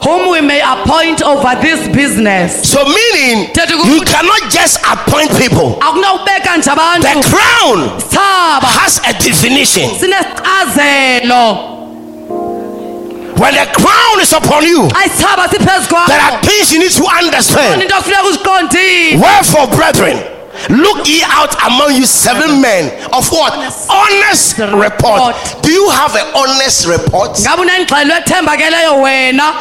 whom 0.03 0.29
we 0.31 0.41
may 0.41 0.59
appoint 0.59 1.23
over 1.23 1.55
this 1.61 1.87
business. 1.95 2.69
So, 2.69 2.83
meaning 2.83 3.47
you 3.87 4.01
cannot 4.03 4.51
just 4.51 4.77
appoint 4.83 5.31
people. 5.39 5.79
The 5.79 7.15
crown 7.23 7.79
has 8.67 8.99
a 9.07 9.13
definition. 9.15 9.89
When 13.33 13.53
the 13.55 13.65
crown 13.73 14.21
is 14.21 14.31
upon 14.33 14.63
you, 14.63 14.87
there 14.87 16.21
are 16.21 16.41
things 16.43 16.71
you 16.71 16.79
need 16.79 16.91
to 16.91 17.05
understand. 17.05 17.81
into 17.81 17.95
kufuneka 17.95 18.23
uziqondile 18.23 19.17
Wherefore, 19.17 19.67
brethren, 19.75 20.17
look 20.69 21.07
ye 21.07 21.23
out 21.23 21.55
among 21.67 21.95
you 21.95 22.05
seven 22.05 22.61
men 22.61 22.91
of 23.13 23.31
what? 23.31 23.53
Honest 23.89 24.57
report. 24.59 25.35
Do 25.61 25.71
you 25.71 25.89
have 25.89 26.15
an 26.15 26.25
honest 26.35 26.85
report? 26.87 27.39
ngabe 27.39 27.61
unengxelo 27.61 28.15
ethembakeleyo 28.17 29.01
wena 29.01 29.53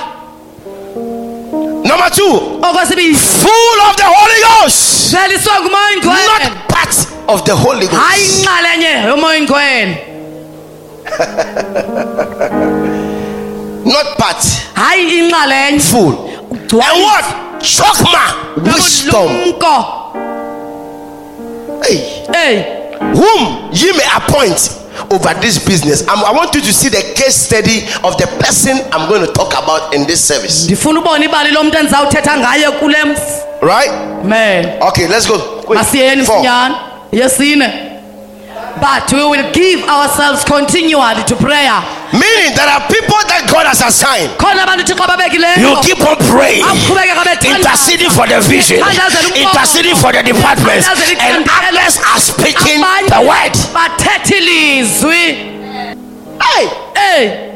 Number 1.85 2.11
two, 2.11 2.61
full 3.15 3.81
of 3.91 3.97
the 3.97 4.05
Holy 4.05 4.41
Ghost, 4.63 5.11
veliswe 5.13 5.53
ngumoya 5.61 5.87
oyingcwele 5.87 6.27
Not 6.27 6.69
part 6.69 6.97
of 7.29 7.43
the 7.45 7.55
Holy 7.57 7.87
Ghost. 7.87 8.39
inxalenye 8.39 8.91
yomoya 9.09 9.35
oyingcwele 9.35 9.97
Not 13.85 14.17
part. 14.19 14.43
Full. 15.81 16.29
and 16.81 17.03
what? 17.03 17.25
chokma 17.61 18.35
wisdom 18.57 19.53
hey, 21.85 22.25
hey. 22.33 22.79
Whom 23.01 23.69
ye 23.73 23.93
may 23.93 24.07
appoint 24.17 24.79
over 25.11 25.35
this 25.41 25.59
business. 25.67 26.03
I'm, 26.09 26.25
i 26.25 26.31
want 26.33 26.55
you 26.55 26.61
to 26.61 26.73
see 26.73 26.89
the 26.89 27.03
case 27.17 27.35
study 27.35 27.83
of 28.05 28.17
the 28.19 28.27
person 28.39 28.77
i'm 28.93 29.09
going 29.09 29.25
to 29.27 29.33
talk 29.33 29.53
about 29.53 29.95
in 29.95 30.07
this 30.07 30.21
service. 30.29 30.65
Ndifuna 30.67 31.01
ubona 31.01 31.25
ibali 31.25 31.51
lomntu 31.51 31.79
endizawuthetha 31.79 32.37
ngaye 32.39 32.71
kule 32.71 33.05
ms- 33.05 33.43
right? 33.63 33.91
Man 34.25 34.83
okay 34.83 35.07
let's 35.09 35.27
go. 35.29 35.39
Quick. 35.39 35.79
Four. 36.27 36.43
But 38.83 39.07
we 39.15 39.23
will 39.23 39.47
give 39.55 39.87
ourselves 39.87 40.43
continually 40.43 41.23
to 41.31 41.39
prayer. 41.39 41.79
Meaning 42.11 42.51
there 42.59 42.67
are 42.67 42.83
people 42.91 43.23
that 43.31 43.47
god 43.47 43.71
has 43.71 43.79
assigned. 43.79 44.35
Khona 44.43 44.67
abantu 44.67 44.83
thixo 44.83 45.07
You 45.63 45.71
keep 45.87 46.03
on 46.03 46.19
praying, 46.27 46.67
interceding 47.47 48.11
for 48.11 48.27
the 48.27 48.43
vision, 48.43 48.83
interceding 48.83 49.95
for 49.95 50.11
the 50.11 50.27
departments, 50.27 50.91
and 50.91 51.47
others 51.47 52.03
are 52.03 52.19
speaking 52.19 52.83
the 53.07 53.23
word. 53.23 53.55
hey! 56.43 56.63
Ey 56.99 57.49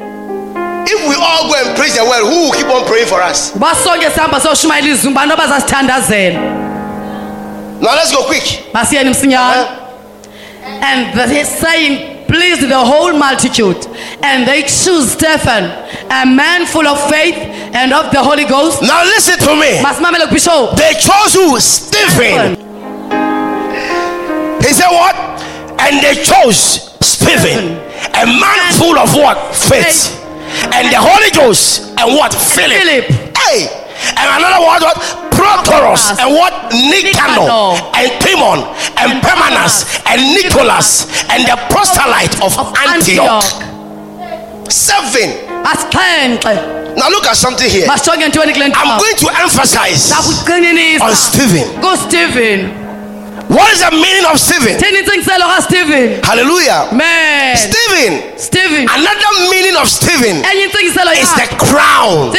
if 0.89 1.03
we 1.09 1.17
all 1.19 1.51
go 1.51 1.55
and 1.59 1.77
praise 1.77 1.97
the 1.97 2.05
word 2.05 2.23
who 2.23 2.47
will 2.47 2.53
keep 2.55 2.69
on 2.71 2.87
praying 2.87 3.09
for 3.09 3.21
us? 3.21 3.53
Uba 3.57 3.75
sihamba 3.75 4.41
siyoshumayela 4.41 4.89
izwi 4.89 5.11
ngubani 5.11 5.33
abazasithandazela 5.33 6.67
now 7.81 7.95
let's 7.95 8.12
go 8.12 8.23
quick. 8.23 8.73
Masiyeni 8.73 9.11
msinyana 9.11 9.61
uh-huh. 9.61 9.86
And 10.66 11.31
he's 11.31 11.48
saying 11.48 12.26
pleased 12.26 12.62
the 12.62 12.79
whole 12.79 13.12
multitude 13.16 13.79
and 14.22 14.46
they 14.46 14.62
choose 14.62 15.12
stephen 15.12 15.64
a 16.11 16.26
man 16.26 16.66
full 16.66 16.87
of 16.87 16.98
faith 17.09 17.37
and 17.76 17.92
of 17.92 18.11
the 18.11 18.22
holy 18.22 18.44
ghost 18.44 18.83
Now 18.83 19.05
listen 19.05 19.38
to 19.38 19.52
me. 19.55 19.83
They 20.76 20.92
chose 20.94 21.35
who? 21.35 21.61
Stephen. 21.61 22.57
He 24.64 24.72
said 24.72 24.88
what? 24.88 25.14
And 25.79 26.02
they 26.02 26.14
chose 26.22 26.96
Stephen, 27.05 27.76
a 28.16 28.24
man 28.26 28.72
full 28.74 28.98
of 28.98 29.14
what? 29.14 29.55
Faith. 29.55 30.16
And 30.72 30.88
the 30.88 30.98
Holy 30.98 31.31
Ghost 31.31 31.92
and 32.00 32.14
what? 32.16 32.33
Philip. 32.33 32.81
philip 32.81 33.05
hey 33.37 33.68
And 34.16 34.26
another 34.40 34.61
word 34.64 34.83
what? 34.83 35.26
Prochorus 35.37 36.16
and 36.18 36.33
what? 36.35 36.53
Nicanor 36.72 37.77
and 37.94 38.09
Timon 38.20 38.59
and 38.96 39.22
Parmenas 39.22 39.85
and 40.09 40.20
Nicholas 40.35 41.07
and 41.31 41.44
the 41.44 41.57
proselyte 41.70 42.40
of, 42.42 42.57
Antioch. 42.88 43.44
seven. 44.70 45.29
Now 46.96 47.09
look 47.11 47.27
at 47.27 47.37
something 47.37 47.68
here. 47.70 47.87
Masijonge 47.87 48.29
ntweni 48.29 48.53
kule 48.53 48.72
I'm 48.75 48.99
going 48.99 49.16
to 49.16 49.29
emphasize 49.42 50.12
on 51.03 51.14
Stephen. 51.14 51.81
kustephen 51.81 52.87
What 53.49 53.72
is 53.72 53.81
the 53.81 53.90
meaning 53.92 54.27
of 54.33 54.38
Stephen? 54.40 54.75
intsingiselo 54.75 55.46
hallelujah. 56.25 56.88
Man. 56.92 57.57
Stephen. 57.57 58.38
Stephen. 58.38 58.88
Another 58.88 59.51
meaning 59.51 59.77
of 59.77 59.88
Stephen 59.88 60.42
is 60.42 61.33
the 61.35 61.46
crown. 61.59 62.33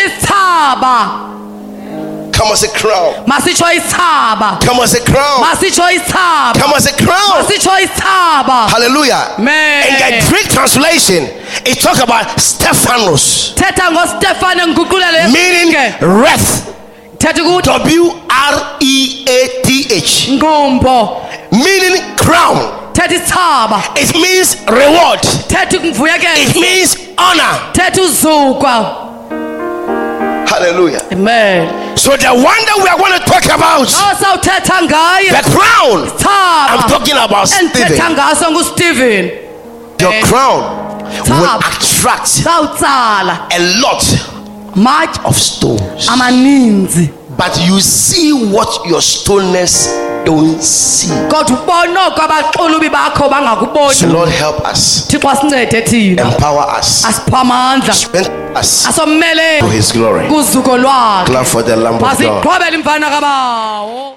Come 2.37 2.51
as 2.53 2.63
a 2.63 2.69
crown 2.69 3.13
masitsho 3.25 3.65
isithaba 3.73 4.59
come 4.61 4.79
as 4.83 4.93
a 4.93 5.01
crown 5.03 5.41
masitsho 5.43 5.83
isithaba 5.91 6.53
come 6.61 6.73
as 6.75 6.85
a 6.85 6.93
crown 7.03 7.43
masitsho 7.43 7.73
isithaba 7.81 8.69
hallelujah. 8.69 9.35
In 9.37 9.45
the 9.45 9.49
man 9.49 10.29
Greek 10.29 10.47
translation, 10.49 11.23
it 11.65 11.79
talk 11.81 11.97
about 12.03 12.39
Stephanos, 12.39 13.53
thetha 13.55 13.89
ngostefane 13.91 14.67
ngiguqulele 14.67 15.31
meaning 15.31 15.73
wrath. 16.01 16.73
thetha 17.17 17.41
ukuthi 17.43 17.65
W 17.65 18.11
R 18.29 18.77
E 18.79 19.25
A 19.27 19.61
T 19.63 19.87
H, 19.91 20.29
ngqumbo 20.29 21.25
meaning 21.51 22.15
crown. 22.17 22.91
thetha 22.93 23.15
isithaba 23.15 23.81
It 23.97 24.13
means 24.15 24.55
reward. 24.67 25.21
thetha 25.21 25.77
It 25.77 26.55
means 26.55 26.97
honor. 27.17 27.71
thetha 27.73 28.01
uzukwa 28.01 29.06
hallelujah. 30.57 31.01
Amen. 31.11 31.97
So 31.97 32.15
the 32.17 32.33
one 32.33 32.61
that 32.65 32.77
we 32.81 32.87
are 32.89 32.97
going 32.97 33.13
to 33.19 33.23
talk 33.25 33.45
about, 33.45 33.87
ngaye 34.81 35.29
the 35.29 35.43
crown. 35.53 36.09
I'm 36.69 36.89
talking 36.89 37.15
about 37.17 37.47
Stephen. 37.47 37.97
ngaso 38.15 38.51
ngustephen 38.51 39.31
your 40.01 40.13
Eh. 40.13 40.21
crown 40.21 40.61
will 41.29 41.59
attract 41.59 42.43
a 43.51 43.59
lot 43.81 44.03
matye 44.75 45.19
of 45.25 45.35
stones. 45.37 46.07
Amaninzi 46.09 47.09
but 47.37 47.57
you 47.67 47.79
see 47.79 48.33
what 48.33 48.85
your 48.85 49.01
stoners 49.01 49.87
don't 50.25 50.61
see. 50.61 51.07
Kodwa 51.29 51.59
ubona 51.61 52.07
oko 52.07 52.21
abaxulubi 52.21 52.89
bakho 52.89 53.93
so 53.93 54.07
lord 54.07 54.29
help 54.29 54.59
us. 54.65 55.07
Thixo 55.07 55.29
asincede 55.29 55.81
thina. 55.85 56.23
Empower 56.23 56.65
us. 56.79 57.05
Strengthen 57.05 58.57
us. 58.57 58.87
Asommelele 58.87 59.71
his 59.71 59.91
glory. 59.91 60.27
Clap 60.27 61.45
for 61.45 61.63
the 61.63 61.75
lamb 61.75 61.95
of 61.95 62.01
god. 62.01 62.17
masiqhwabele 62.17 62.75
imfana 62.77 63.09
kabawo 63.09 64.16